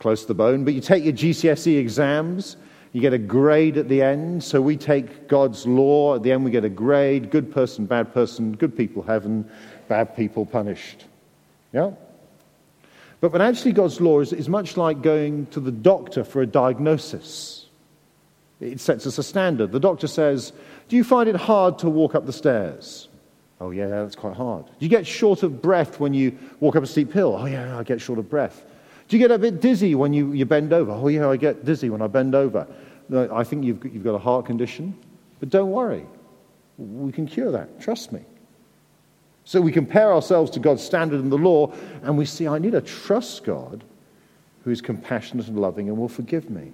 close 0.00 0.22
to 0.22 0.26
the 0.26 0.34
bone. 0.34 0.64
But 0.64 0.74
you 0.74 0.80
take 0.80 1.04
your 1.04 1.12
GCSE 1.12 1.78
exams, 1.78 2.56
you 2.92 3.00
get 3.00 3.12
a 3.12 3.18
grade 3.18 3.78
at 3.78 3.88
the 3.88 4.02
end. 4.02 4.42
So 4.42 4.60
we 4.60 4.76
take 4.76 5.28
God's 5.28 5.68
law. 5.68 6.16
At 6.16 6.24
the 6.24 6.32
end, 6.32 6.44
we 6.44 6.50
get 6.50 6.64
a 6.64 6.68
grade 6.68 7.30
good 7.30 7.52
person, 7.52 7.86
bad 7.86 8.12
person, 8.12 8.56
good 8.56 8.76
people, 8.76 9.04
heaven, 9.04 9.48
bad 9.86 10.16
people, 10.16 10.44
punished. 10.44 11.04
Yeah? 11.72 11.92
But, 13.20 13.30
but 13.30 13.40
actually, 13.40 13.70
God's 13.70 14.00
law 14.00 14.18
is, 14.18 14.32
is 14.32 14.48
much 14.48 14.76
like 14.76 15.00
going 15.00 15.46
to 15.52 15.60
the 15.60 15.70
doctor 15.70 16.24
for 16.24 16.42
a 16.42 16.46
diagnosis. 16.46 17.63
It 18.60 18.80
sets 18.80 19.06
us 19.06 19.18
a 19.18 19.22
standard. 19.22 19.72
The 19.72 19.80
doctor 19.80 20.06
says, 20.06 20.52
Do 20.88 20.96
you 20.96 21.04
find 21.04 21.28
it 21.28 21.36
hard 21.36 21.78
to 21.80 21.90
walk 21.90 22.14
up 22.14 22.26
the 22.26 22.32
stairs? 22.32 23.08
Oh, 23.60 23.70
yeah, 23.70 23.88
that's 23.88 24.16
quite 24.16 24.36
hard. 24.36 24.66
Do 24.66 24.72
you 24.80 24.88
get 24.88 25.06
short 25.06 25.42
of 25.42 25.62
breath 25.62 26.00
when 26.00 26.12
you 26.12 26.36
walk 26.60 26.76
up 26.76 26.82
a 26.82 26.86
steep 26.86 27.12
hill? 27.12 27.36
Oh, 27.38 27.46
yeah, 27.46 27.78
I 27.78 27.82
get 27.82 28.00
short 28.00 28.18
of 28.18 28.28
breath. 28.28 28.64
Do 29.08 29.16
you 29.16 29.22
get 29.22 29.30
a 29.30 29.38
bit 29.38 29.60
dizzy 29.60 29.94
when 29.94 30.12
you, 30.12 30.32
you 30.32 30.44
bend 30.44 30.72
over? 30.72 30.92
Oh, 30.92 31.08
yeah, 31.08 31.28
I 31.28 31.36
get 31.36 31.64
dizzy 31.64 31.90
when 31.90 32.02
I 32.02 32.06
bend 32.06 32.34
over. 32.34 32.66
I 33.12 33.44
think 33.44 33.64
you've, 33.64 33.84
you've 33.84 34.04
got 34.04 34.14
a 34.14 34.18
heart 34.18 34.46
condition. 34.46 34.96
But 35.40 35.50
don't 35.50 35.70
worry, 35.70 36.06
we 36.78 37.12
can 37.12 37.26
cure 37.26 37.50
that. 37.52 37.80
Trust 37.80 38.12
me. 38.12 38.22
So 39.44 39.60
we 39.60 39.72
compare 39.72 40.12
ourselves 40.12 40.50
to 40.52 40.60
God's 40.60 40.82
standard 40.82 41.20
in 41.20 41.28
the 41.28 41.38
law, 41.38 41.72
and 42.02 42.16
we 42.16 42.24
see, 42.24 42.48
I 42.48 42.58
need 42.58 42.72
to 42.72 42.80
trust 42.80 43.44
God 43.44 43.84
who 44.64 44.70
is 44.70 44.80
compassionate 44.80 45.48
and 45.48 45.58
loving 45.60 45.88
and 45.88 45.98
will 45.98 46.08
forgive 46.08 46.48
me. 46.48 46.72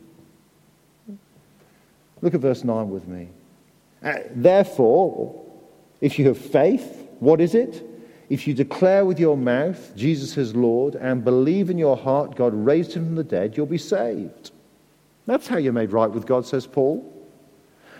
Look 2.23 2.35
at 2.35 2.41
verse 2.41 2.65
9 2.65 2.91
with 2.91 3.07
me. 3.09 3.29
Uh, 4.03 4.19
therefore, 4.31 5.45
if 6.01 6.19
you 6.19 6.27
have 6.29 6.39
faith, 6.39 7.09
what 7.19 7.41
is 7.41 7.55
it? 7.55 7.87
If 8.29 8.47
you 8.47 8.55
declare 8.55 9.05
with 9.05 9.19
your 9.19 9.37
mouth 9.37 9.95
Jesus 9.97 10.37
is 10.37 10.55
Lord 10.55 10.95
and 10.95 11.25
believe 11.25 11.69
in 11.69 11.79
your 11.79 11.97
heart 11.97 12.37
God 12.37 12.55
raised 12.55 12.93
him 12.93 13.05
from 13.05 13.17
the 13.17 13.25
dead, 13.25 13.57
you'll 13.57 13.67
be 13.67 13.79
saved. 13.79 14.53
That's 15.27 15.47
how 15.47 15.59
you're 15.59 15.73
made 15.73 15.93
right 15.93 16.11
with 16.11 16.27
God, 16.27 16.47
says 16.47 16.67
Paul. 16.67 17.07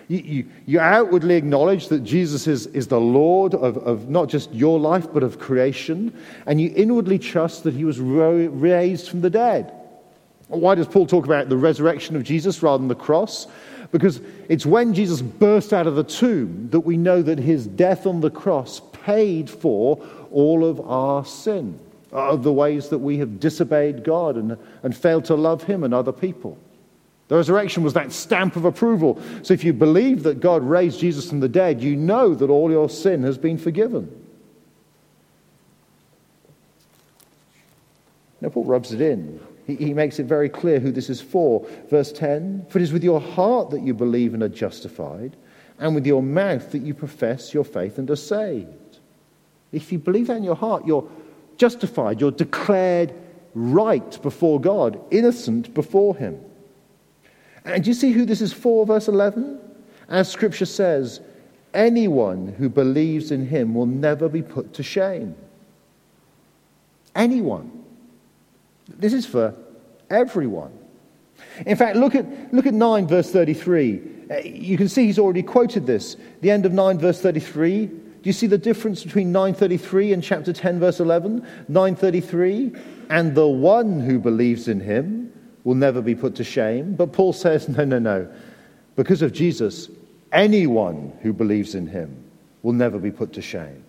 You, 0.07 0.17
you, 0.17 0.45
you 0.65 0.79
outwardly 0.79 1.35
acknowledge 1.35 1.87
that 1.87 2.03
Jesus 2.03 2.47
is, 2.47 2.67
is 2.67 2.87
the 2.87 2.99
Lord 2.99 3.53
of, 3.53 3.77
of 3.77 4.09
not 4.09 4.27
just 4.27 4.51
your 4.53 4.79
life, 4.79 5.07
but 5.13 5.23
of 5.23 5.39
creation, 5.39 6.13
and 6.45 6.59
you 6.59 6.73
inwardly 6.75 7.17
trust 7.19 7.63
that 7.63 7.73
he 7.73 7.85
was 7.85 7.99
raised 7.99 9.07
from 9.07 9.21
the 9.21 9.29
dead. 9.29 9.73
Why 10.49 10.75
does 10.75 10.87
Paul 10.87 11.07
talk 11.07 11.25
about 11.25 11.47
the 11.47 11.55
resurrection 11.55 12.17
of 12.17 12.23
Jesus 12.23 12.61
rather 12.61 12.79
than 12.79 12.89
the 12.89 12.95
cross? 12.95 13.47
Because 13.91 14.21
it's 14.47 14.65
when 14.65 14.93
Jesus 14.93 15.21
burst 15.21 15.73
out 15.73 15.85
of 15.85 15.95
the 15.95 16.03
tomb 16.03 16.69
that 16.71 16.79
we 16.81 16.97
know 16.97 17.21
that 17.21 17.39
his 17.39 17.67
death 17.67 18.05
on 18.05 18.21
the 18.21 18.31
cross 18.31 18.81
paid 18.93 19.49
for 19.49 20.01
all 20.31 20.65
of 20.65 20.79
our 20.81 21.25
sin, 21.25 21.77
of 22.11 22.43
the 22.43 22.53
ways 22.53 22.89
that 22.89 22.99
we 22.99 23.17
have 23.17 23.39
disobeyed 23.39 24.03
God 24.03 24.37
and, 24.37 24.57
and 24.83 24.95
failed 24.95 25.25
to 25.25 25.35
love 25.35 25.63
him 25.63 25.83
and 25.83 25.93
other 25.93 26.13
people. 26.13 26.57
The 27.27 27.35
resurrection 27.35 27.83
was 27.83 27.93
that 27.93 28.11
stamp 28.11 28.55
of 28.57 28.65
approval. 28.65 29.21
So 29.43 29.53
if 29.53 29.63
you 29.63 29.71
believe 29.71 30.23
that 30.23 30.41
God 30.41 30.63
raised 30.63 30.99
Jesus 30.99 31.29
from 31.29 31.39
the 31.39 31.47
dead, 31.47 31.81
you 31.81 31.95
know 31.95 32.35
that 32.35 32.49
all 32.49 32.69
your 32.71 32.89
sin 32.89 33.23
has 33.23 33.37
been 33.37 33.57
forgiven. 33.57 34.21
Now, 38.41 38.49
Paul 38.49 38.65
rubs 38.65 38.91
it 38.91 38.99
in. 38.99 39.39
He, 39.77 39.85
he 39.85 39.93
makes 39.93 40.19
it 40.19 40.25
very 40.25 40.49
clear 40.49 40.79
who 40.79 40.91
this 40.91 41.09
is 41.09 41.21
for. 41.21 41.65
Verse 41.89 42.11
10 42.11 42.65
For 42.69 42.79
it 42.79 42.83
is 42.83 42.93
with 42.93 43.03
your 43.03 43.19
heart 43.19 43.69
that 43.71 43.81
you 43.81 43.93
believe 43.93 44.33
and 44.33 44.43
are 44.43 44.49
justified, 44.49 45.35
and 45.79 45.95
with 45.95 46.05
your 46.05 46.23
mouth 46.23 46.71
that 46.71 46.81
you 46.81 46.93
profess 46.93 47.53
your 47.53 47.63
faith 47.63 47.97
and 47.97 48.09
are 48.09 48.15
saved. 48.15 48.99
If 49.71 49.91
you 49.91 49.99
believe 49.99 50.27
that 50.27 50.37
in 50.37 50.43
your 50.43 50.55
heart, 50.55 50.85
you're 50.85 51.09
justified, 51.57 52.19
you're 52.19 52.31
declared 52.31 53.13
right 53.53 54.21
before 54.21 54.59
God, 54.59 54.99
innocent 55.11 55.73
before 55.73 56.15
Him. 56.15 56.39
And 57.65 57.83
do 57.83 57.89
you 57.89 57.93
see 57.93 58.11
who 58.11 58.25
this 58.25 58.41
is 58.41 58.53
for, 58.53 58.85
verse 58.85 59.07
11? 59.07 59.59
As 60.09 60.29
Scripture 60.29 60.65
says, 60.65 61.21
anyone 61.73 62.55
who 62.57 62.69
believes 62.69 63.31
in 63.31 63.47
him 63.47 63.73
will 63.73 63.85
never 63.85 64.27
be 64.27 64.41
put 64.41 64.73
to 64.73 64.83
shame. 64.83 65.35
Anyone. 67.15 67.83
This 68.87 69.13
is 69.13 69.25
for 69.25 69.55
everyone. 70.11 70.77
In 71.65 71.75
fact, 71.75 71.95
look 71.95 72.15
at, 72.15 72.53
look 72.53 72.65
at 72.65 72.73
9, 72.73 73.07
verse 73.07 73.31
33. 73.31 74.01
Uh, 74.29 74.37
you 74.37 74.77
can 74.77 74.87
see 74.87 75.05
he's 75.05 75.19
already 75.19 75.43
quoted 75.43 75.85
this. 75.85 76.15
The 76.41 76.51
end 76.51 76.65
of 76.65 76.73
9, 76.73 76.99
verse 76.99 77.21
33. 77.21 77.87
Do 77.87 78.29
you 78.29 78.33
see 78.33 78.47
the 78.47 78.57
difference 78.57 79.03
between 79.03 79.31
933 79.31 80.13
and 80.13 80.23
chapter 80.23 80.53
10, 80.53 80.79
verse 80.79 80.99
11? 80.99 81.45
933, 81.67 82.71
and 83.09 83.33
the 83.33 83.47
one 83.47 83.99
who 83.99 84.19
believes 84.19 84.67
in 84.67 84.79
him 84.79 85.33
will 85.63 85.75
never 85.75 86.01
be 86.01 86.13
put 86.13 86.35
to 86.35 86.43
shame. 86.43 86.95
But 86.95 87.13
Paul 87.13 87.33
says, 87.33 87.67
no, 87.67 87.83
no, 87.83 87.99
no. 87.99 88.31
Because 88.95 89.21
of 89.21 89.33
Jesus, 89.33 89.89
anyone 90.31 91.17
who 91.21 91.33
believes 91.33 91.73
in 91.75 91.87
him 91.87 92.23
will 92.61 92.73
never 92.73 92.99
be 92.99 93.11
put 93.11 93.33
to 93.33 93.41
shame. 93.41 93.83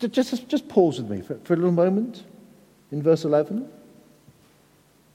Just, 0.00 0.48
just 0.48 0.68
pause 0.68 1.00
with 1.00 1.10
me 1.10 1.22
for, 1.22 1.38
for 1.44 1.54
a 1.54 1.56
little 1.56 1.72
moment 1.72 2.24
in 2.90 3.02
verse 3.02 3.24
11. 3.24 3.68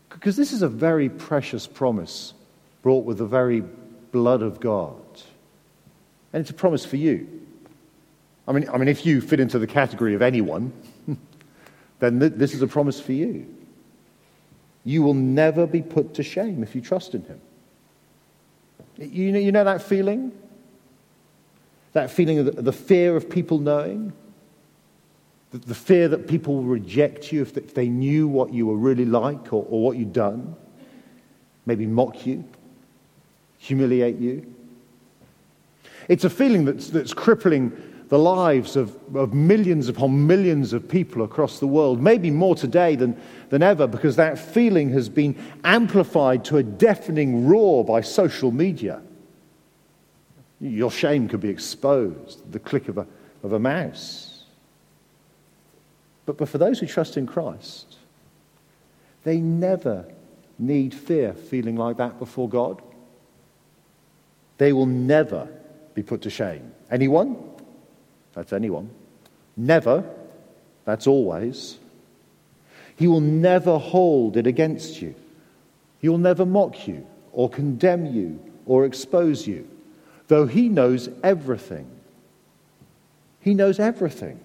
Because 0.10 0.36
this 0.36 0.52
is 0.52 0.62
a 0.62 0.70
very 0.70 1.10
precious 1.10 1.68
promise 1.68 2.34
brought 2.82 3.06
with 3.06 3.18
the 3.18 3.26
very 3.26 3.64
blood 4.12 4.42
of 4.42 4.60
God. 4.60 4.96
And 6.34 6.42
it's 6.42 6.50
a 6.50 6.54
promise 6.54 6.86
for 6.86 6.98
you. 6.98 7.28
I 8.48 8.52
mean, 8.52 8.68
I 8.70 8.78
mean 8.78 8.88
if 8.88 9.06
you 9.06 9.22
fit 9.22 9.40
into 9.40 9.60
the 9.60 9.68
category 9.68 10.16
of 10.16 10.22
anyone, 10.22 10.74
then 12.00 12.20
th- 12.20 12.34
this 12.36 12.54
is 12.54 12.62
a 12.62 12.68
promise 12.68 13.00
for 13.00 13.14
you. 13.14 13.48
You 14.84 15.04
will 15.04 15.14
never 15.14 15.68
be 15.68 15.82
put 15.82 16.16
to 16.16 16.24
shame 16.24 16.64
if 16.64 16.74
you 16.74 16.82
trust 16.82 17.14
in 17.14 17.24
Him. 17.24 17.42
You 18.98 19.32
know, 19.32 19.40
you 19.40 19.52
know 19.52 19.64
that 19.64 19.84
feeling? 19.84 20.32
That 21.94 22.12
feeling 22.12 22.40
of 22.40 22.46
the, 22.46 22.62
the 22.62 22.74
fear 22.74 23.16
of 23.16 23.30
people 23.30 23.60
knowing? 23.60 24.14
The, 25.52 25.58
the, 25.58 25.76
fear 25.76 26.08
that 26.08 26.28
people 26.28 26.56
will 26.56 26.64
reject 26.64 27.32
you 27.32 27.42
if 27.42 27.54
they, 27.54 27.62
if 27.62 27.74
they 27.74 27.90
knew 27.90 28.28
what 28.28 28.54
you 28.54 28.68
were 28.68 28.78
really 28.78 29.06
like 29.06 29.52
or, 29.52 29.66
or 29.70 29.82
what 29.82 29.98
you'd 29.98 30.14
done? 30.14 30.56
Maybe 31.66 31.88
mock 31.88 32.26
you, 32.26 32.44
humiliate 33.58 34.18
you? 34.18 34.54
It's 36.08 36.24
a 36.24 36.30
feeling 36.30 36.66
that's, 36.66 36.90
that's 36.90 37.14
crippling 37.14 37.72
the 38.10 38.18
lives 38.18 38.76
of, 38.76 38.98
of 39.16 39.34
millions 39.34 39.88
upon 39.88 40.26
millions 40.26 40.74
of 40.74 40.90
people 40.90 41.24
across 41.24 41.60
the 41.60 41.68
world, 41.68 42.02
maybe 42.02 42.32
more 42.32 42.56
today 42.56 42.96
than, 42.96 43.16
than 43.50 43.62
ever, 43.62 43.86
because 43.86 44.16
that 44.16 44.38
feeling 44.38 44.90
has 44.90 45.08
been 45.08 45.36
amplified 45.64 46.44
to 46.46 46.58
a 46.58 46.64
deafening 46.64 47.48
roar 47.48 47.86
by 47.86 48.02
social 48.02 48.52
media. 48.52 49.00
Your 50.60 50.92
shame 50.92 51.30
could 51.30 51.40
be 51.40 51.50
exposed, 51.50 52.52
the 52.52 52.60
click 52.60 52.88
of 52.88 52.98
a, 52.98 53.08
of 53.44 53.54
a 53.54 53.60
mouse. 53.60 54.29
But, 56.30 56.38
but 56.38 56.50
for 56.50 56.60
those 56.60 56.78
who 56.78 56.86
trust 56.86 57.18
in 57.18 57.26
Christ, 57.26 57.98
they 59.24 59.40
never 59.40 60.06
need 60.60 60.94
fear 60.94 61.34
feeling 61.34 61.76
like 61.76 61.98
that 61.98 62.20
before 62.20 62.48
God. 62.48 62.84
They 64.60 64.72
will 64.72 64.86
never 64.86 65.48
be 65.96 66.04
put 66.04 66.22
to 66.22 66.30
shame. 66.30 66.72
Anyone? 66.92 67.36
That's 68.34 68.54
anyone. 68.54 68.92
Never. 69.58 70.08
That's 70.86 71.08
always. 71.08 71.80
He 72.96 73.08
will 73.08 73.22
never 73.22 73.80
hold 73.80 74.38
it 74.38 74.46
against 74.46 75.02
you. 75.02 75.16
He 75.98 76.10
will 76.10 76.20
never 76.20 76.46
mock 76.46 76.88
you 76.88 77.08
or 77.34 77.50
condemn 77.50 78.06
you 78.06 78.40
or 78.68 78.86
expose 78.86 79.48
you, 79.48 79.68
though 80.28 80.46
he 80.46 80.70
knows 80.70 81.10
everything. 81.24 81.90
He 83.40 83.56
knows 83.56 83.80
everything. 83.80 84.40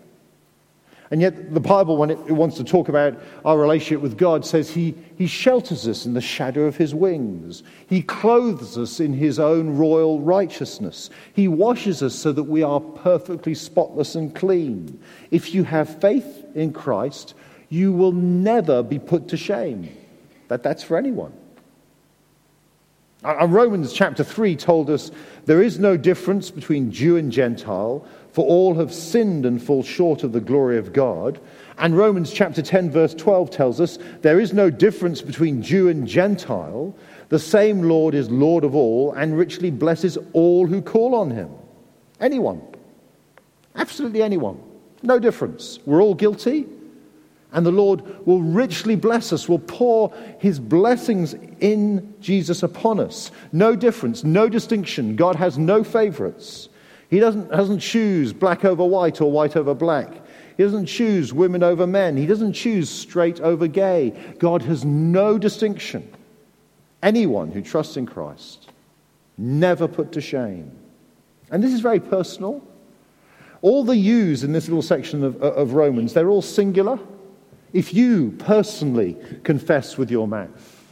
And 1.10 1.20
yet, 1.20 1.52
the 1.52 1.60
Bible, 1.60 1.96
when 1.96 2.10
it 2.10 2.30
wants 2.30 2.56
to 2.56 2.64
talk 2.64 2.88
about 2.88 3.20
our 3.44 3.58
relationship 3.58 4.00
with 4.00 4.16
God, 4.16 4.44
says 4.44 4.70
he, 4.70 4.94
he 5.16 5.26
shelters 5.26 5.86
us 5.86 6.06
in 6.06 6.14
the 6.14 6.20
shadow 6.20 6.62
of 6.62 6.76
His 6.76 6.94
wings. 6.94 7.62
He 7.86 8.02
clothes 8.02 8.78
us 8.78 9.00
in 9.00 9.12
His 9.12 9.38
own 9.38 9.76
royal 9.76 10.20
righteousness. 10.20 11.10
He 11.34 11.46
washes 11.46 12.02
us 12.02 12.14
so 12.14 12.32
that 12.32 12.44
we 12.44 12.62
are 12.62 12.80
perfectly 12.80 13.54
spotless 13.54 14.14
and 14.14 14.34
clean. 14.34 14.98
If 15.30 15.54
you 15.54 15.64
have 15.64 16.00
faith 16.00 16.46
in 16.54 16.72
Christ, 16.72 17.34
you 17.68 17.92
will 17.92 18.12
never 18.12 18.82
be 18.82 18.98
put 18.98 19.28
to 19.28 19.36
shame. 19.36 19.94
That, 20.48 20.62
that's 20.62 20.82
for 20.82 20.96
anyone. 20.96 21.32
And 23.24 23.52
Romans 23.54 23.92
chapter 23.92 24.22
3 24.22 24.54
told 24.56 24.90
us 24.90 25.10
there 25.46 25.62
is 25.62 25.78
no 25.78 25.96
difference 25.96 26.50
between 26.50 26.92
Jew 26.92 27.16
and 27.16 27.32
Gentile 27.32 28.06
for 28.32 28.44
all 28.44 28.74
have 28.74 28.92
sinned 28.92 29.46
and 29.46 29.62
fall 29.62 29.82
short 29.82 30.24
of 30.24 30.32
the 30.32 30.40
glory 30.40 30.76
of 30.76 30.92
God. 30.92 31.40
And 31.78 31.96
Romans 31.96 32.32
chapter 32.32 32.60
10, 32.60 32.90
verse 32.90 33.14
12 33.14 33.50
tells 33.50 33.80
us 33.80 33.98
there 34.20 34.40
is 34.40 34.52
no 34.52 34.68
difference 34.70 35.22
between 35.22 35.62
Jew 35.62 35.88
and 35.88 36.06
Gentile. 36.06 36.94
The 37.30 37.38
same 37.38 37.82
Lord 37.82 38.14
is 38.14 38.30
Lord 38.30 38.62
of 38.62 38.74
all 38.74 39.12
and 39.12 39.38
richly 39.38 39.70
blesses 39.70 40.18
all 40.32 40.66
who 40.66 40.82
call 40.82 41.14
on 41.14 41.30
him. 41.30 41.50
Anyone. 42.20 42.60
Absolutely 43.74 44.22
anyone. 44.22 44.60
No 45.02 45.18
difference. 45.18 45.78
We're 45.86 46.02
all 46.02 46.14
guilty. 46.14 46.66
And 47.54 47.64
the 47.64 47.70
Lord 47.70 48.26
will 48.26 48.42
richly 48.42 48.96
bless 48.96 49.32
us, 49.32 49.48
will 49.48 49.60
pour 49.60 50.12
his 50.38 50.58
blessings 50.58 51.34
in 51.60 52.14
Jesus 52.20 52.64
upon 52.64 52.98
us. 52.98 53.30
No 53.52 53.76
difference, 53.76 54.24
no 54.24 54.48
distinction. 54.48 55.14
God 55.14 55.36
has 55.36 55.56
no 55.56 55.84
favorites. 55.84 56.68
He 57.08 57.20
doesn't, 57.20 57.50
doesn't 57.50 57.78
choose 57.78 58.32
black 58.32 58.64
over 58.64 58.84
white 58.84 59.20
or 59.20 59.30
white 59.30 59.54
over 59.54 59.72
black. 59.72 60.10
He 60.56 60.64
doesn't 60.64 60.86
choose 60.86 61.32
women 61.32 61.62
over 61.62 61.86
men. 61.86 62.16
He 62.16 62.26
doesn't 62.26 62.54
choose 62.54 62.90
straight 62.90 63.40
over 63.40 63.68
gay. 63.68 64.34
God 64.40 64.62
has 64.62 64.84
no 64.84 65.38
distinction. 65.38 66.12
Anyone 67.04 67.52
who 67.52 67.62
trusts 67.62 67.96
in 67.96 68.06
Christ, 68.06 68.68
never 69.38 69.86
put 69.86 70.10
to 70.12 70.20
shame. 70.20 70.72
And 71.52 71.62
this 71.62 71.72
is 71.72 71.80
very 71.80 72.00
personal. 72.00 72.66
All 73.62 73.84
the 73.84 73.96
yous 73.96 74.42
in 74.42 74.52
this 74.52 74.66
little 74.66 74.82
section 74.82 75.22
of, 75.22 75.40
of 75.40 75.74
Romans, 75.74 76.14
they're 76.14 76.30
all 76.30 76.42
singular. 76.42 76.98
If 77.74 77.92
you 77.92 78.30
personally 78.38 79.16
confess 79.42 79.98
with 79.98 80.08
your 80.08 80.28
mouth 80.28 80.84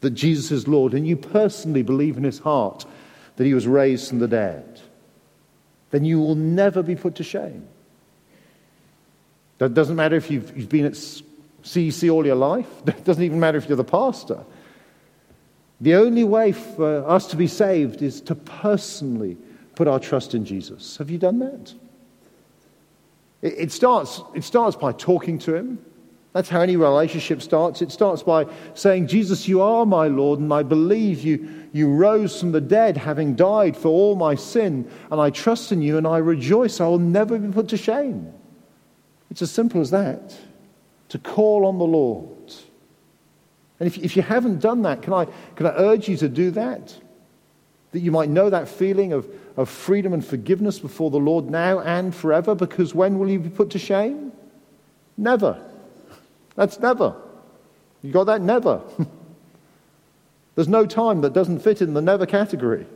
that 0.00 0.10
Jesus 0.10 0.50
is 0.50 0.66
Lord 0.66 0.94
and 0.94 1.06
you 1.06 1.16
personally 1.16 1.84
believe 1.84 2.16
in 2.18 2.24
his 2.24 2.40
heart 2.40 2.84
that 3.36 3.44
he 3.44 3.54
was 3.54 3.68
raised 3.68 4.08
from 4.08 4.18
the 4.18 4.26
dead, 4.26 4.80
then 5.92 6.04
you 6.04 6.18
will 6.18 6.34
never 6.34 6.82
be 6.82 6.96
put 6.96 7.14
to 7.14 7.22
shame. 7.22 7.68
That 9.58 9.74
doesn't 9.74 9.94
matter 9.94 10.16
if 10.16 10.28
you've, 10.28 10.54
you've 10.56 10.68
been 10.68 10.86
at 10.86 10.94
CEC 10.94 12.12
all 12.12 12.26
your 12.26 12.34
life, 12.34 12.68
it 12.88 13.04
doesn't 13.04 13.22
even 13.22 13.38
matter 13.38 13.56
if 13.56 13.68
you're 13.68 13.76
the 13.76 13.84
pastor. 13.84 14.44
The 15.80 15.94
only 15.94 16.24
way 16.24 16.50
for 16.50 17.08
us 17.08 17.28
to 17.28 17.36
be 17.36 17.46
saved 17.46 18.02
is 18.02 18.20
to 18.22 18.34
personally 18.34 19.36
put 19.76 19.86
our 19.86 20.00
trust 20.00 20.34
in 20.34 20.44
Jesus. 20.44 20.96
Have 20.96 21.10
you 21.10 21.18
done 21.18 21.38
that? 21.38 21.74
It, 23.42 23.54
it, 23.58 23.72
starts, 23.72 24.22
it 24.34 24.44
starts 24.44 24.76
by 24.76 24.92
talking 24.92 25.38
to 25.40 25.54
Him. 25.54 25.78
That's 26.32 26.48
how 26.50 26.60
any 26.60 26.76
relationship 26.76 27.40
starts. 27.40 27.80
It 27.80 27.90
starts 27.90 28.22
by 28.22 28.46
saying, 28.74 29.06
Jesus, 29.06 29.48
you 29.48 29.62
are 29.62 29.86
my 29.86 30.08
Lord, 30.08 30.38
and 30.38 30.52
I 30.52 30.62
believe 30.62 31.22
you, 31.22 31.48
you 31.72 31.88
rose 31.88 32.38
from 32.38 32.52
the 32.52 32.60
dead, 32.60 32.98
having 32.98 33.34
died 33.34 33.74
for 33.74 33.88
all 33.88 34.16
my 34.16 34.34
sin, 34.34 34.90
and 35.10 35.18
I 35.18 35.30
trust 35.30 35.72
in 35.72 35.80
you, 35.80 35.96
and 35.96 36.06
I 36.06 36.18
rejoice. 36.18 36.78
I 36.78 36.88
will 36.88 36.98
never 36.98 37.38
be 37.38 37.50
put 37.52 37.68
to 37.68 37.78
shame. 37.78 38.32
It's 39.30 39.40
as 39.40 39.50
simple 39.50 39.80
as 39.80 39.90
that 39.90 40.36
to 41.08 41.18
call 41.18 41.64
on 41.66 41.78
the 41.78 41.84
Lord. 41.84 42.52
And 43.78 43.86
if, 43.86 43.98
if 43.98 44.16
you 44.16 44.22
haven't 44.22 44.60
done 44.60 44.82
that, 44.82 45.02
can 45.02 45.12
I, 45.12 45.26
can 45.54 45.66
I 45.66 45.74
urge 45.76 46.08
you 46.08 46.16
to 46.18 46.28
do 46.28 46.50
that? 46.52 46.94
That 47.92 48.00
you 48.00 48.10
might 48.10 48.28
know 48.28 48.50
that 48.50 48.68
feeling 48.68 49.12
of, 49.12 49.28
of 49.56 49.68
freedom 49.68 50.12
and 50.12 50.24
forgiveness 50.24 50.78
before 50.78 51.10
the 51.10 51.18
Lord 51.18 51.48
now 51.50 51.80
and 51.80 52.14
forever, 52.14 52.54
because 52.54 52.94
when 52.94 53.18
will 53.18 53.30
you 53.30 53.38
be 53.38 53.48
put 53.48 53.70
to 53.70 53.78
shame? 53.78 54.32
Never. 55.16 55.58
That's 56.54 56.78
never. 56.78 57.16
You 58.02 58.12
got 58.12 58.24
that? 58.24 58.42
Never. 58.42 58.82
There's 60.54 60.68
no 60.68 60.86
time 60.86 61.20
that 61.20 61.32
doesn't 61.32 61.60
fit 61.60 61.82
in 61.82 61.94
the 61.94 62.02
never 62.02 62.26
category. 62.26 62.86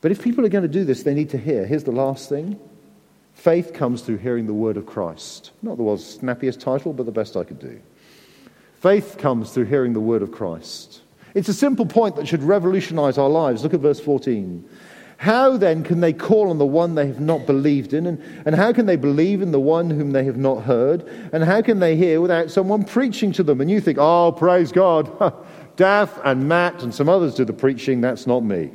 But 0.00 0.10
if 0.10 0.22
people 0.22 0.44
are 0.44 0.48
going 0.48 0.62
to 0.62 0.68
do 0.68 0.84
this, 0.84 1.04
they 1.04 1.14
need 1.14 1.30
to 1.30 1.38
hear. 1.38 1.64
Here's 1.64 1.84
the 1.84 1.92
last 1.92 2.28
thing 2.28 2.58
faith 3.34 3.72
comes 3.72 4.02
through 4.02 4.18
hearing 4.18 4.46
the 4.46 4.54
word 4.54 4.76
of 4.76 4.86
Christ. 4.86 5.52
Not 5.62 5.76
the 5.76 5.82
world's 5.82 6.04
snappiest 6.04 6.60
title, 6.60 6.92
but 6.92 7.06
the 7.06 7.12
best 7.12 7.36
I 7.36 7.44
could 7.44 7.60
do. 7.60 7.80
Faith 8.80 9.16
comes 9.16 9.52
through 9.52 9.66
hearing 9.66 9.92
the 9.92 10.00
word 10.00 10.22
of 10.22 10.32
Christ. 10.32 11.01
It's 11.34 11.48
a 11.48 11.54
simple 11.54 11.86
point 11.86 12.16
that 12.16 12.28
should 12.28 12.42
revolutionize 12.42 13.18
our 13.18 13.28
lives. 13.28 13.62
Look 13.62 13.74
at 13.74 13.80
verse 13.80 14.00
14. 14.00 14.68
How 15.16 15.56
then 15.56 15.84
can 15.84 16.00
they 16.00 16.12
call 16.12 16.50
on 16.50 16.58
the 16.58 16.66
one 16.66 16.96
they 16.96 17.06
have 17.06 17.20
not 17.20 17.46
believed 17.46 17.94
in? 17.94 18.06
And, 18.06 18.20
and 18.44 18.56
how 18.56 18.72
can 18.72 18.86
they 18.86 18.96
believe 18.96 19.40
in 19.40 19.52
the 19.52 19.60
one 19.60 19.88
whom 19.88 20.10
they 20.10 20.24
have 20.24 20.36
not 20.36 20.64
heard? 20.64 21.08
And 21.32 21.44
how 21.44 21.62
can 21.62 21.78
they 21.78 21.96
hear 21.96 22.20
without 22.20 22.50
someone 22.50 22.84
preaching 22.84 23.30
to 23.34 23.44
them? 23.44 23.60
And 23.60 23.70
you 23.70 23.80
think, 23.80 23.98
oh, 24.00 24.32
praise 24.32 24.72
God. 24.72 25.32
Daff 25.76 26.18
and 26.24 26.48
Matt 26.48 26.82
and 26.82 26.92
some 26.92 27.08
others 27.08 27.36
do 27.36 27.44
the 27.44 27.52
preaching. 27.52 28.00
That's 28.00 28.26
not 28.26 28.40
me. 28.40 28.72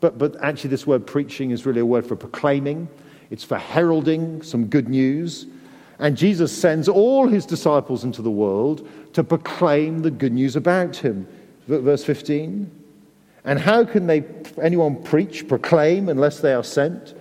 But, 0.00 0.16
but 0.16 0.42
actually, 0.42 0.70
this 0.70 0.86
word 0.86 1.06
preaching 1.06 1.50
is 1.50 1.66
really 1.66 1.80
a 1.80 1.86
word 1.86 2.06
for 2.06 2.16
proclaiming, 2.16 2.88
it's 3.30 3.44
for 3.44 3.58
heralding 3.58 4.42
some 4.42 4.66
good 4.66 4.88
news. 4.88 5.46
And 5.98 6.16
Jesus 6.16 6.56
sends 6.56 6.88
all 6.88 7.26
his 7.26 7.44
disciples 7.44 8.04
into 8.04 8.22
the 8.22 8.30
world 8.30 8.88
to 9.14 9.24
proclaim 9.24 10.02
the 10.02 10.10
good 10.10 10.32
news 10.32 10.54
about 10.54 10.96
him. 10.96 11.26
Verse 11.66 12.04
15. 12.04 12.70
And 13.44 13.58
how 13.58 13.84
can 13.84 14.06
they, 14.06 14.24
anyone 14.60 15.02
preach, 15.02 15.48
proclaim, 15.48 16.08
unless 16.08 16.40
they 16.40 16.52
are 16.52 16.64
sent? 16.64 17.14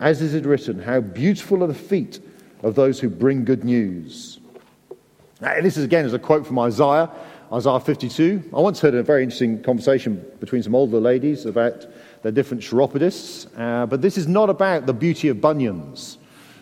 As 0.00 0.20
is 0.20 0.34
it 0.34 0.44
written, 0.44 0.80
how 0.80 1.00
beautiful 1.00 1.62
are 1.62 1.68
the 1.68 1.74
feet 1.74 2.20
of 2.64 2.74
those 2.74 2.98
who 2.98 3.08
bring 3.08 3.44
good 3.44 3.62
news. 3.62 4.40
Now, 5.40 5.60
this 5.60 5.76
is 5.76 5.84
again 5.84 6.06
is 6.06 6.14
a 6.14 6.18
quote 6.18 6.46
from 6.46 6.58
Isaiah, 6.58 7.10
Isaiah 7.52 7.78
52. 7.78 8.50
I 8.54 8.60
once 8.60 8.80
heard 8.80 8.94
a 8.94 9.02
very 9.02 9.22
interesting 9.22 9.62
conversation 9.62 10.24
between 10.40 10.62
some 10.62 10.74
older 10.74 10.98
ladies 10.98 11.44
about 11.44 11.86
their 12.22 12.32
different 12.32 12.62
chiropodists, 12.62 13.46
uh, 13.58 13.84
but 13.84 14.00
this 14.00 14.16
is 14.16 14.26
not 14.26 14.48
about 14.48 14.86
the 14.86 14.94
beauty 14.94 15.28
of 15.28 15.42
bunions. 15.42 16.16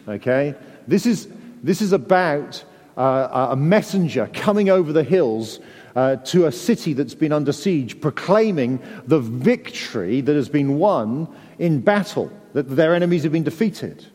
Okay, 0.08 0.56
this 0.88 1.06
is 1.06 1.28
this 1.62 1.80
is 1.80 1.92
about 1.92 2.64
uh, 2.96 3.48
a 3.50 3.56
messenger 3.56 4.28
coming 4.32 4.68
over 4.68 4.92
the 4.92 5.04
hills 5.04 5.60
uh, 5.94 6.16
to 6.16 6.46
a 6.46 6.52
city 6.52 6.92
that's 6.92 7.14
been 7.14 7.32
under 7.32 7.52
siege, 7.52 8.00
proclaiming 8.00 8.80
the 9.06 9.20
victory 9.20 10.20
that 10.20 10.34
has 10.34 10.48
been 10.48 10.78
won 10.78 11.28
in 11.58 11.80
battle, 11.80 12.30
that 12.54 12.64
their 12.64 12.94
enemies 12.94 13.22
have 13.22 13.32
been 13.32 13.42
defeated. 13.42 14.06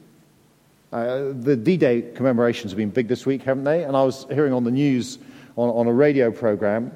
Uh, 0.91 1.33
the 1.41 1.55
D 1.55 1.77
Day 1.77 2.01
commemorations 2.15 2.71
have 2.71 2.77
been 2.77 2.89
big 2.89 3.07
this 3.07 3.25
week, 3.25 3.43
haven't 3.43 3.65
they? 3.65 3.83
And 3.83 3.95
I 3.95 4.03
was 4.03 4.25
hearing 4.29 4.53
on 4.53 4.63
the 4.63 4.71
news 4.71 5.19
on, 5.55 5.69
on 5.69 5.87
a 5.87 5.93
radio 5.93 6.31
program 6.31 6.91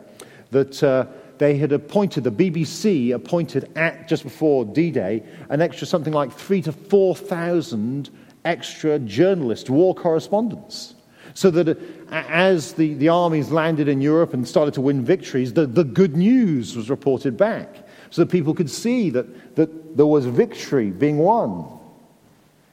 that 0.51 0.81
uh, 0.83 1.05
they 1.37 1.57
had 1.57 1.71
appointed, 1.71 2.23
the 2.23 2.31
BBC 2.31 3.13
appointed 3.13 3.69
at 3.75 4.07
just 4.07 4.23
before 4.23 4.63
D 4.65 4.91
Day, 4.91 5.23
an 5.49 5.61
extra 5.61 5.85
something 5.85 6.13
like 6.13 6.31
three 6.31 6.61
to 6.61 6.71
4,000 6.71 8.09
extra 8.45 8.99
journalists, 8.99 9.69
war 9.69 9.93
correspondents. 9.95 10.95
So 11.34 11.49
that 11.51 11.77
as 12.12 12.73
the, 12.73 12.93
the 12.95 13.10
armies 13.10 13.51
landed 13.51 13.88
in 13.88 14.01
Europe 14.01 14.34
and 14.34 14.45
started 14.47 14.73
to 14.73 14.82
win 14.82 15.06
victories, 15.06 15.54
the, 15.54 15.65
the 15.65 15.84
good 15.84 16.17
news 16.17 16.75
was 16.75 16.89
reported 16.89 17.38
back 17.38 17.88
so 18.10 18.23
that 18.23 18.32
people 18.32 18.54
could 18.54 18.69
see 18.69 19.10
that, 19.12 19.56
that 19.56 19.95
there 19.95 20.06
was 20.06 20.25
victory 20.25 20.91
being 20.91 21.17
won. 21.17 21.80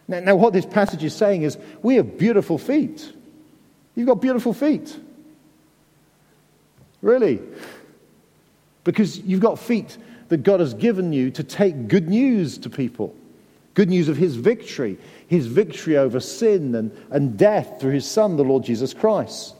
Now, 0.08 0.20
now, 0.20 0.36
what 0.36 0.52
this 0.52 0.66
passage 0.66 1.04
is 1.04 1.14
saying 1.14 1.42
is 1.42 1.58
we 1.82 1.96
have 1.96 2.18
beautiful 2.18 2.58
feet. 2.58 3.12
You've 3.94 4.08
got 4.08 4.20
beautiful 4.20 4.54
feet. 4.54 4.98
Really. 7.02 7.40
Because 8.84 9.18
you've 9.18 9.40
got 9.40 9.58
feet 9.58 9.98
that 10.28 10.42
God 10.42 10.60
has 10.60 10.74
given 10.74 11.12
you 11.12 11.30
to 11.32 11.44
take 11.44 11.88
good 11.88 12.08
news 12.08 12.58
to 12.58 12.70
people. 12.70 13.14
Good 13.78 13.90
news 13.90 14.08
of 14.08 14.16
his 14.16 14.34
victory, 14.34 14.98
his 15.28 15.46
victory 15.46 15.96
over 15.96 16.18
sin 16.18 16.74
and, 16.74 16.90
and 17.12 17.38
death 17.38 17.80
through 17.80 17.92
his 17.92 18.10
Son, 18.10 18.36
the 18.36 18.42
Lord 18.42 18.64
Jesus 18.64 18.92
Christ. 18.92 19.54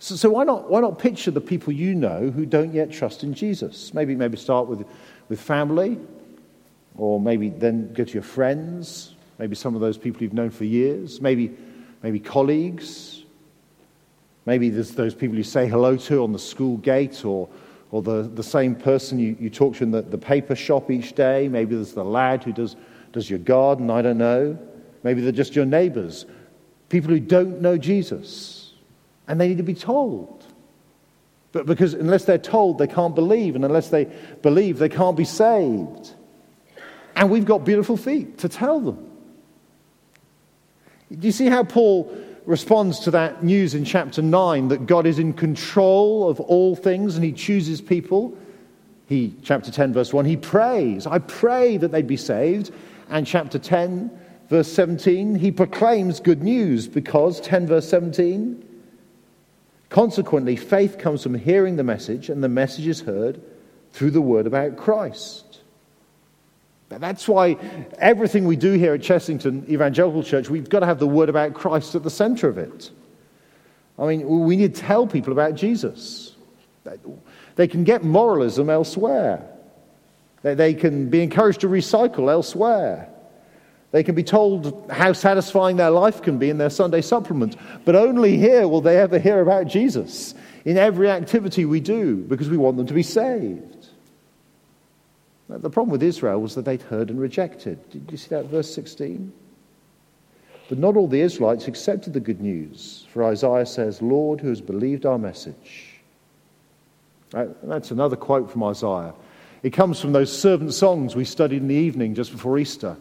So, 0.00 0.16
so, 0.16 0.30
why, 0.30 0.42
not, 0.42 0.68
why 0.68 0.80
not 0.80 0.98
picture 0.98 1.30
the 1.30 1.40
people 1.40 1.72
you 1.72 1.94
know 1.94 2.32
who 2.32 2.44
don't 2.44 2.74
yet 2.74 2.90
trust 2.90 3.22
in 3.22 3.32
Jesus? 3.32 3.94
Maybe, 3.94 4.16
maybe 4.16 4.36
start 4.36 4.66
with, 4.66 4.84
with 5.28 5.40
family, 5.40 6.00
or 6.96 7.20
maybe 7.20 7.48
then 7.48 7.92
go 7.92 8.02
to 8.02 8.12
your 8.12 8.24
friends, 8.24 9.14
maybe 9.38 9.54
some 9.54 9.76
of 9.76 9.80
those 9.80 9.96
people 9.96 10.24
you've 10.24 10.32
known 10.32 10.50
for 10.50 10.64
years, 10.64 11.20
maybe, 11.20 11.56
maybe 12.02 12.18
colleagues, 12.18 13.22
maybe 14.46 14.68
there's 14.68 14.96
those 14.96 15.14
people 15.14 15.36
you 15.36 15.44
say 15.44 15.68
hello 15.68 15.96
to 15.96 16.24
on 16.24 16.32
the 16.32 16.40
school 16.40 16.76
gate 16.78 17.24
or, 17.24 17.48
or 17.90 18.02
the, 18.02 18.22
the 18.22 18.42
same 18.42 18.74
person 18.74 19.18
you, 19.18 19.36
you 19.40 19.50
talk 19.50 19.76
to 19.76 19.84
in 19.84 19.90
the, 19.90 20.02
the 20.02 20.18
paper 20.18 20.54
shop 20.54 20.90
each 20.90 21.14
day. 21.14 21.48
Maybe 21.48 21.74
there's 21.74 21.92
the 21.92 22.04
lad 22.04 22.44
who 22.44 22.52
does, 22.52 22.76
does 23.12 23.30
your 23.30 23.38
garden, 23.38 23.90
I 23.90 24.02
don't 24.02 24.18
know. 24.18 24.58
Maybe 25.02 25.20
they're 25.20 25.32
just 25.32 25.56
your 25.56 25.64
neighbors, 25.64 26.26
people 26.88 27.10
who 27.10 27.20
don't 27.20 27.60
know 27.60 27.78
Jesus, 27.78 28.74
and 29.26 29.40
they 29.40 29.48
need 29.48 29.58
to 29.58 29.62
be 29.62 29.74
told. 29.74 30.44
But 31.52 31.66
because 31.66 31.94
unless 31.94 32.24
they're 32.24 32.36
told, 32.36 32.78
they 32.78 32.86
can't 32.86 33.14
believe, 33.14 33.54
and 33.54 33.64
unless 33.64 33.88
they 33.88 34.04
believe, 34.42 34.78
they 34.78 34.88
can't 34.88 35.16
be 35.16 35.24
saved. 35.24 36.12
And 37.16 37.30
we've 37.30 37.44
got 37.44 37.64
beautiful 37.64 37.96
feet 37.96 38.38
to 38.38 38.48
tell 38.48 38.80
them. 38.80 39.04
Do 41.10 41.26
you 41.26 41.32
see 41.32 41.46
how 41.46 41.64
Paul 41.64 42.14
responds 42.48 43.00
to 43.00 43.10
that 43.10 43.44
news 43.44 43.74
in 43.74 43.84
chapter 43.84 44.22
9 44.22 44.68
that 44.68 44.86
God 44.86 45.06
is 45.06 45.18
in 45.18 45.34
control 45.34 46.30
of 46.30 46.40
all 46.40 46.74
things 46.74 47.14
and 47.14 47.22
he 47.22 47.30
chooses 47.30 47.82
people. 47.82 48.34
He, 49.06 49.34
chapter 49.42 49.70
10, 49.70 49.92
verse 49.92 50.14
1, 50.14 50.24
he 50.24 50.38
prays, 50.38 51.06
I 51.06 51.18
pray 51.18 51.76
that 51.76 51.92
they'd 51.92 52.06
be 52.06 52.16
saved. 52.16 52.72
And 53.10 53.26
chapter 53.26 53.58
10, 53.58 54.10
verse 54.48 54.72
17, 54.72 55.34
he 55.34 55.52
proclaims 55.52 56.20
good 56.20 56.42
news 56.42 56.88
because, 56.88 57.38
10, 57.42 57.66
verse 57.66 57.86
17, 57.86 58.64
consequently, 59.90 60.56
faith 60.56 60.96
comes 60.96 61.22
from 61.22 61.34
hearing 61.34 61.76
the 61.76 61.84
message, 61.84 62.30
and 62.30 62.42
the 62.42 62.48
message 62.48 62.86
is 62.86 63.02
heard 63.02 63.42
through 63.92 64.10
the 64.10 64.22
word 64.22 64.46
about 64.46 64.78
Christ. 64.78 65.47
That's 66.88 67.28
why 67.28 67.56
everything 67.98 68.46
we 68.46 68.56
do 68.56 68.72
here 68.72 68.94
at 68.94 69.00
Chessington 69.00 69.68
Evangelical 69.68 70.22
Church, 70.22 70.48
we've 70.48 70.68
got 70.68 70.80
to 70.80 70.86
have 70.86 70.98
the 70.98 71.06
word 71.06 71.28
about 71.28 71.54
Christ 71.54 71.94
at 71.94 72.02
the 72.02 72.10
center 72.10 72.48
of 72.48 72.58
it. 72.58 72.90
I 73.98 74.06
mean, 74.06 74.26
we 74.44 74.56
need 74.56 74.74
to 74.74 74.80
tell 74.80 75.06
people 75.06 75.32
about 75.32 75.54
Jesus. 75.54 76.34
They 77.56 77.68
can 77.68 77.84
get 77.84 78.04
moralism 78.04 78.70
elsewhere. 78.70 79.44
They 80.42 80.72
can 80.74 81.10
be 81.10 81.22
encouraged 81.22 81.60
to 81.60 81.68
recycle 81.68 82.30
elsewhere. 82.30 83.08
They 83.90 84.02
can 84.02 84.14
be 84.14 84.22
told 84.22 84.90
how 84.90 85.12
satisfying 85.12 85.76
their 85.76 85.90
life 85.90 86.22
can 86.22 86.38
be 86.38 86.50
in 86.50 86.58
their 86.58 86.70
Sunday 86.70 87.00
supplement. 87.00 87.56
But 87.84 87.96
only 87.96 88.36
here 88.36 88.68
will 88.68 88.80
they 88.80 88.98
ever 88.98 89.18
hear 89.18 89.40
about 89.40 89.66
Jesus 89.66 90.34
in 90.64 90.76
every 90.76 91.10
activity 91.10 91.64
we 91.64 91.80
do 91.80 92.16
because 92.16 92.48
we 92.48 92.56
want 92.56 92.76
them 92.76 92.86
to 92.86 92.94
be 92.94 93.02
saved. 93.02 93.77
The 95.48 95.70
problem 95.70 95.90
with 95.90 96.02
Israel 96.02 96.40
was 96.40 96.54
that 96.54 96.66
they'd 96.66 96.82
heard 96.82 97.08
and 97.08 97.18
rejected. 97.18 97.78
Did 97.90 98.08
you 98.10 98.18
see 98.18 98.28
that 98.30 98.46
verse 98.46 98.72
16? 98.74 99.32
But 100.68 100.78
not 100.78 100.96
all 100.96 101.08
the 101.08 101.22
Israelites 101.22 101.66
accepted 101.66 102.12
the 102.12 102.20
good 102.20 102.40
news, 102.40 103.06
for 103.12 103.24
Isaiah 103.24 103.64
says, 103.64 104.02
Lord, 104.02 104.40
who 104.40 104.48
has 104.50 104.60
believed 104.60 105.06
our 105.06 105.18
message? 105.18 106.00
Uh, 107.32 107.46
that's 107.62 107.90
another 107.90 108.16
quote 108.16 108.50
from 108.50 108.62
Isaiah. 108.62 109.14
It 109.62 109.70
comes 109.70 110.00
from 110.00 110.12
those 110.12 110.36
servant 110.36 110.74
songs 110.74 111.16
we 111.16 111.24
studied 111.24 111.62
in 111.62 111.68
the 111.68 111.74
evening 111.74 112.14
just 112.14 112.30
before 112.30 112.58
Easter. 112.58 112.96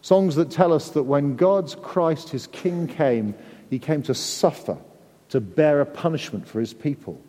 Songs 0.00 0.34
that 0.36 0.50
tell 0.50 0.72
us 0.72 0.90
that 0.90 1.02
when 1.02 1.36
God's 1.36 1.74
Christ, 1.74 2.30
his 2.30 2.46
King, 2.46 2.86
came, 2.86 3.34
he 3.68 3.78
came 3.78 4.02
to 4.04 4.14
suffer, 4.14 4.78
to 5.28 5.40
bear 5.40 5.82
a 5.82 5.86
punishment 5.86 6.48
for 6.48 6.58
his 6.58 6.72
people. 6.72 7.20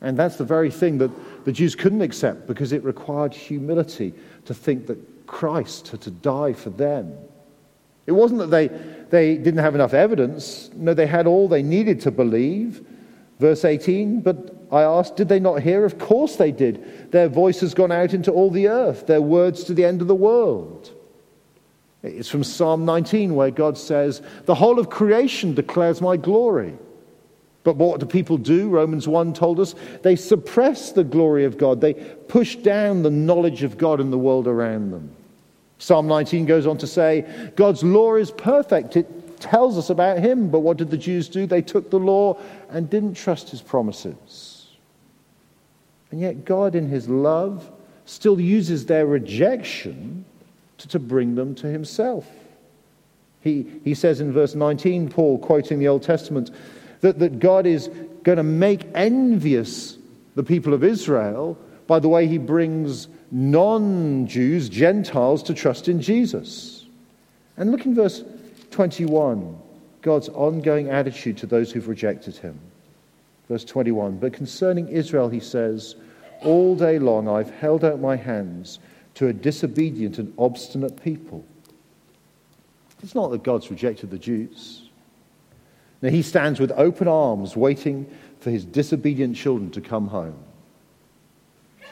And 0.00 0.16
that's 0.16 0.36
the 0.36 0.44
very 0.44 0.70
thing 0.70 0.98
that 0.98 1.10
the 1.44 1.52
Jews 1.52 1.74
couldn't 1.74 2.00
accept 2.02 2.46
because 2.46 2.72
it 2.72 2.82
required 2.84 3.34
humility 3.34 4.14
to 4.46 4.54
think 4.54 4.86
that 4.86 5.26
Christ 5.26 5.88
had 5.88 6.00
to 6.02 6.10
die 6.10 6.54
for 6.54 6.70
them. 6.70 7.16
It 8.06 8.12
wasn't 8.12 8.40
that 8.40 8.50
they, 8.50 8.68
they 9.10 9.36
didn't 9.36 9.60
have 9.60 9.74
enough 9.74 9.94
evidence. 9.94 10.70
No, 10.74 10.94
they 10.94 11.06
had 11.06 11.26
all 11.26 11.48
they 11.48 11.62
needed 11.62 12.00
to 12.00 12.10
believe. 12.10 12.84
Verse 13.38 13.64
18, 13.64 14.20
but 14.20 14.54
I 14.72 14.82
asked, 14.82 15.16
did 15.16 15.28
they 15.28 15.40
not 15.40 15.62
hear? 15.62 15.84
Of 15.84 15.98
course 15.98 16.36
they 16.36 16.52
did. 16.52 17.10
Their 17.12 17.28
voice 17.28 17.60
has 17.60 17.74
gone 17.74 17.92
out 17.92 18.12
into 18.14 18.32
all 18.32 18.50
the 18.50 18.68
earth, 18.68 19.06
their 19.06 19.22
words 19.22 19.64
to 19.64 19.74
the 19.74 19.84
end 19.84 20.00
of 20.00 20.08
the 20.08 20.14
world. 20.14 20.92
It's 22.02 22.28
from 22.28 22.44
Psalm 22.44 22.84
19 22.84 23.34
where 23.34 23.50
God 23.50 23.76
says, 23.76 24.22
The 24.46 24.54
whole 24.54 24.78
of 24.78 24.90
creation 24.90 25.54
declares 25.54 26.00
my 26.00 26.16
glory. 26.16 26.74
But 27.62 27.76
what 27.76 28.00
do 28.00 28.06
people 28.06 28.38
do? 28.38 28.68
Romans 28.68 29.06
1 29.06 29.34
told 29.34 29.60
us 29.60 29.74
they 30.02 30.16
suppress 30.16 30.92
the 30.92 31.04
glory 31.04 31.44
of 31.44 31.58
God. 31.58 31.80
They 31.80 31.94
push 31.94 32.56
down 32.56 33.02
the 33.02 33.10
knowledge 33.10 33.62
of 33.62 33.76
God 33.76 34.00
in 34.00 34.10
the 34.10 34.18
world 34.18 34.46
around 34.46 34.90
them. 34.90 35.10
Psalm 35.78 36.06
19 36.06 36.46
goes 36.46 36.66
on 36.66 36.78
to 36.78 36.86
say, 36.86 37.52
God's 37.56 37.82
law 37.82 38.14
is 38.14 38.30
perfect. 38.30 38.96
It 38.96 39.40
tells 39.40 39.76
us 39.76 39.90
about 39.90 40.18
him. 40.18 40.50
But 40.50 40.60
what 40.60 40.76
did 40.76 40.90
the 40.90 40.98
Jews 40.98 41.28
do? 41.28 41.46
They 41.46 41.62
took 41.62 41.90
the 41.90 41.98
law 41.98 42.38
and 42.70 42.88
didn't 42.88 43.14
trust 43.14 43.50
his 43.50 43.62
promises. 43.62 44.68
And 46.10 46.20
yet, 46.20 46.44
God, 46.44 46.74
in 46.74 46.88
his 46.88 47.08
love, 47.08 47.70
still 48.04 48.40
uses 48.40 48.86
their 48.86 49.06
rejection 49.06 50.24
to, 50.78 50.88
to 50.88 50.98
bring 50.98 51.34
them 51.34 51.54
to 51.56 51.66
himself. 51.66 52.26
He, 53.40 53.66
he 53.84 53.94
says 53.94 54.20
in 54.20 54.32
verse 54.32 54.54
19, 54.54 55.08
Paul 55.08 55.38
quoting 55.38 55.78
the 55.78 55.88
Old 55.88 56.02
Testament, 56.02 56.50
that, 57.00 57.18
that 57.18 57.38
God 57.38 57.66
is 57.66 57.88
going 58.22 58.36
to 58.36 58.42
make 58.42 58.86
envious 58.94 59.98
the 60.34 60.42
people 60.42 60.74
of 60.74 60.84
Israel 60.84 61.58
by 61.86 61.98
the 61.98 62.08
way 62.08 62.26
he 62.26 62.38
brings 62.38 63.08
non 63.30 64.26
Jews, 64.26 64.68
Gentiles, 64.68 65.42
to 65.44 65.54
trust 65.54 65.88
in 65.88 66.00
Jesus. 66.00 66.86
And 67.56 67.70
look 67.70 67.84
in 67.84 67.94
verse 67.94 68.22
21, 68.70 69.58
God's 70.02 70.28
ongoing 70.30 70.88
attitude 70.90 71.36
to 71.38 71.46
those 71.46 71.72
who've 71.72 71.88
rejected 71.88 72.36
him. 72.36 72.58
Verse 73.48 73.64
21 73.64 74.18
But 74.18 74.32
concerning 74.32 74.88
Israel, 74.88 75.28
he 75.28 75.40
says, 75.40 75.96
All 76.42 76.76
day 76.76 76.98
long 76.98 77.28
I've 77.28 77.50
held 77.50 77.84
out 77.84 78.00
my 78.00 78.16
hands 78.16 78.78
to 79.14 79.28
a 79.28 79.32
disobedient 79.32 80.18
and 80.18 80.32
obstinate 80.38 81.02
people. 81.02 81.44
It's 83.02 83.14
not 83.14 83.30
that 83.30 83.42
God's 83.42 83.70
rejected 83.70 84.10
the 84.10 84.18
Jews. 84.18 84.89
Now, 86.02 86.10
he 86.10 86.22
stands 86.22 86.58
with 86.58 86.72
open 86.72 87.08
arms 87.08 87.56
waiting 87.56 88.06
for 88.40 88.50
his 88.50 88.64
disobedient 88.64 89.36
children 89.36 89.70
to 89.72 89.80
come 89.80 90.08
home. 90.08 90.36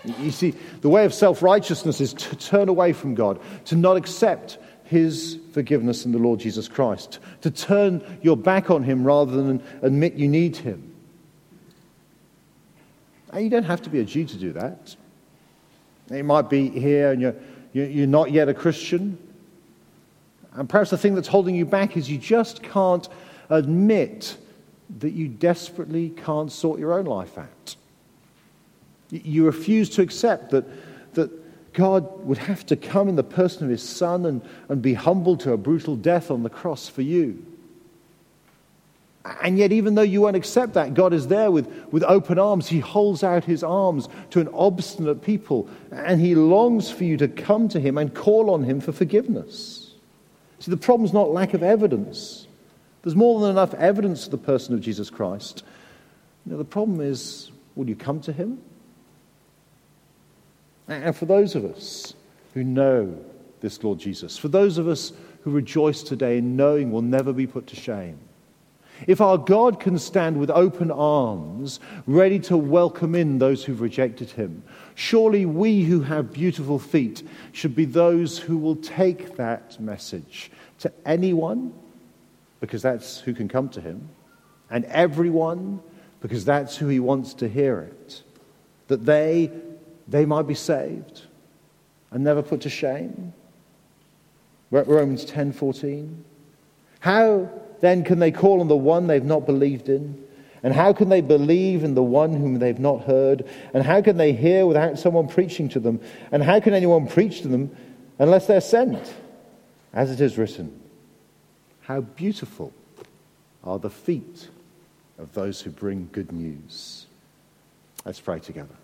You 0.04 0.30
see, 0.30 0.54
the 0.80 0.88
way 0.88 1.04
of 1.04 1.12
self 1.12 1.42
righteousness 1.42 2.00
is 2.00 2.14
to 2.14 2.36
turn 2.36 2.68
away 2.68 2.92
from 2.92 3.14
God, 3.14 3.40
to 3.66 3.76
not 3.76 3.96
accept 3.96 4.58
his 4.84 5.38
forgiveness 5.52 6.06
in 6.06 6.12
the 6.12 6.18
Lord 6.18 6.40
Jesus 6.40 6.68
Christ, 6.68 7.18
to 7.42 7.50
turn 7.50 8.02
your 8.22 8.36
back 8.36 8.70
on 8.70 8.82
him 8.82 9.04
rather 9.04 9.42
than 9.42 9.62
admit 9.82 10.14
you 10.14 10.28
need 10.28 10.56
him. 10.56 10.94
And 13.32 13.44
you 13.44 13.50
don't 13.50 13.64
have 13.64 13.82
to 13.82 13.90
be 13.90 14.00
a 14.00 14.04
Jew 14.04 14.24
to 14.24 14.36
do 14.36 14.52
that. 14.54 14.96
You 16.10 16.24
might 16.24 16.48
be 16.48 16.70
here 16.70 17.12
and 17.12 17.20
you're, 17.20 17.34
you're 17.72 18.06
not 18.06 18.30
yet 18.30 18.48
a 18.48 18.54
Christian. 18.54 19.18
And 20.54 20.68
perhaps 20.68 20.90
the 20.90 20.96
thing 20.96 21.14
that's 21.14 21.28
holding 21.28 21.54
you 21.54 21.66
back 21.66 21.96
is 21.96 22.10
you 22.10 22.16
just 22.16 22.62
can't 22.62 23.06
admit 23.50 24.36
that 25.00 25.12
you 25.12 25.28
desperately 25.28 26.10
can't 26.10 26.50
sort 26.50 26.80
your 26.80 26.92
own 26.98 27.04
life 27.04 27.36
out. 27.38 27.76
You 29.10 29.46
refuse 29.46 29.88
to 29.90 30.02
accept 30.02 30.50
that, 30.50 30.64
that 31.14 31.30
God 31.72 32.24
would 32.26 32.38
have 32.38 32.66
to 32.66 32.76
come 32.76 33.08
in 33.08 33.16
the 33.16 33.22
person 33.22 33.64
of 33.64 33.70
his 33.70 33.82
Son 33.82 34.26
and, 34.26 34.42
and 34.68 34.82
be 34.82 34.94
humbled 34.94 35.40
to 35.40 35.52
a 35.52 35.56
brutal 35.56 35.96
death 35.96 36.30
on 36.30 36.42
the 36.42 36.50
cross 36.50 36.88
for 36.88 37.02
you. 37.02 37.44
And 39.42 39.58
yet, 39.58 39.72
even 39.72 39.94
though 39.94 40.02
you 40.02 40.22
won't 40.22 40.36
accept 40.36 40.74
that, 40.74 40.94
God 40.94 41.12
is 41.12 41.28
there 41.28 41.50
with, 41.50 41.70
with 41.92 42.02
open 42.04 42.38
arms. 42.38 42.66
He 42.66 42.80
holds 42.80 43.22
out 43.22 43.44
his 43.44 43.62
arms 43.62 44.08
to 44.30 44.40
an 44.40 44.48
obstinate 44.54 45.22
people, 45.22 45.68
and 45.92 46.20
he 46.20 46.34
longs 46.34 46.90
for 46.90 47.04
you 47.04 47.16
to 47.18 47.28
come 47.28 47.68
to 47.68 47.80
him 47.80 47.98
and 47.98 48.14
call 48.14 48.50
on 48.50 48.64
him 48.64 48.80
for 48.80 48.92
forgiveness. 48.92 49.92
See, 50.60 50.70
the 50.70 50.76
problem 50.76 51.04
is 51.04 51.12
not 51.12 51.30
lack 51.30 51.54
of 51.54 51.62
evidence. 51.62 52.47
There's 53.02 53.16
more 53.16 53.40
than 53.40 53.50
enough 53.50 53.74
evidence 53.74 54.24
of 54.26 54.30
the 54.32 54.38
person 54.38 54.74
of 54.74 54.80
Jesus 54.80 55.10
Christ. 55.10 55.64
The 56.46 56.64
problem 56.64 57.00
is 57.00 57.50
will 57.74 57.88
you 57.88 57.96
come 57.96 58.20
to 58.22 58.32
him? 58.32 58.60
And 60.88 61.14
for 61.14 61.26
those 61.26 61.54
of 61.54 61.64
us 61.64 62.14
who 62.54 62.64
know 62.64 63.18
this 63.60 63.82
Lord 63.84 63.98
Jesus, 63.98 64.38
for 64.38 64.48
those 64.48 64.78
of 64.78 64.88
us 64.88 65.12
who 65.42 65.50
rejoice 65.50 66.02
today 66.02 66.38
in 66.38 66.56
knowing 66.56 66.90
we'll 66.90 67.02
never 67.02 67.32
be 67.32 67.46
put 67.46 67.66
to 67.68 67.76
shame, 67.76 68.18
if 69.06 69.20
our 69.20 69.38
God 69.38 69.78
can 69.78 69.98
stand 69.98 70.40
with 70.40 70.50
open 70.50 70.90
arms, 70.90 71.78
ready 72.06 72.40
to 72.40 72.56
welcome 72.56 73.14
in 73.14 73.38
those 73.38 73.64
who've 73.64 73.80
rejected 73.80 74.30
him, 74.30 74.62
surely 74.96 75.46
we 75.46 75.84
who 75.84 76.00
have 76.00 76.32
beautiful 76.32 76.78
feet 76.78 77.22
should 77.52 77.76
be 77.76 77.84
those 77.84 78.38
who 78.38 78.58
will 78.58 78.76
take 78.76 79.36
that 79.36 79.78
message 79.78 80.50
to 80.80 80.92
anyone, 81.06 81.72
because 82.60 82.82
that's 82.82 83.20
who 83.20 83.34
can 83.34 83.48
come 83.48 83.68
to 83.70 83.80
him, 83.80 84.08
and 84.70 84.84
everyone, 84.86 85.80
because 86.20 86.44
that's 86.44 86.76
who 86.76 86.88
he 86.88 87.00
wants 87.00 87.34
to 87.34 87.48
hear 87.48 87.80
it. 87.80 88.22
That 88.88 89.04
they, 89.04 89.50
they 90.06 90.24
might 90.24 90.46
be 90.46 90.54
saved 90.54 91.22
and 92.10 92.24
never 92.24 92.42
put 92.42 92.62
to 92.62 92.70
shame. 92.70 93.32
Romans 94.70 95.24
10 95.24 95.52
14. 95.52 96.24
How 97.00 97.50
then 97.80 98.04
can 98.04 98.18
they 98.18 98.30
call 98.30 98.60
on 98.60 98.68
the 98.68 98.76
one 98.76 99.06
they've 99.06 99.24
not 99.24 99.46
believed 99.46 99.88
in? 99.88 100.22
And 100.62 100.74
how 100.74 100.92
can 100.92 101.08
they 101.08 101.20
believe 101.20 101.84
in 101.84 101.94
the 101.94 102.02
one 102.02 102.32
whom 102.32 102.58
they've 102.58 102.78
not 102.78 103.02
heard? 103.02 103.48
And 103.72 103.84
how 103.84 104.02
can 104.02 104.16
they 104.16 104.32
hear 104.32 104.66
without 104.66 104.98
someone 104.98 105.28
preaching 105.28 105.68
to 105.70 105.80
them? 105.80 106.00
And 106.32 106.42
how 106.42 106.58
can 106.58 106.74
anyone 106.74 107.06
preach 107.06 107.42
to 107.42 107.48
them 107.48 107.74
unless 108.18 108.46
they're 108.46 108.60
sent? 108.60 109.14
As 109.92 110.10
it 110.10 110.20
is 110.20 110.36
written, 110.36 110.78
how 111.88 112.02
beautiful 112.02 112.70
are 113.64 113.78
the 113.78 113.88
feet 113.88 114.50
of 115.16 115.32
those 115.32 115.62
who 115.62 115.70
bring 115.70 116.06
good 116.12 116.30
news. 116.30 117.06
Let's 118.04 118.20
pray 118.20 118.40
together. 118.40 118.74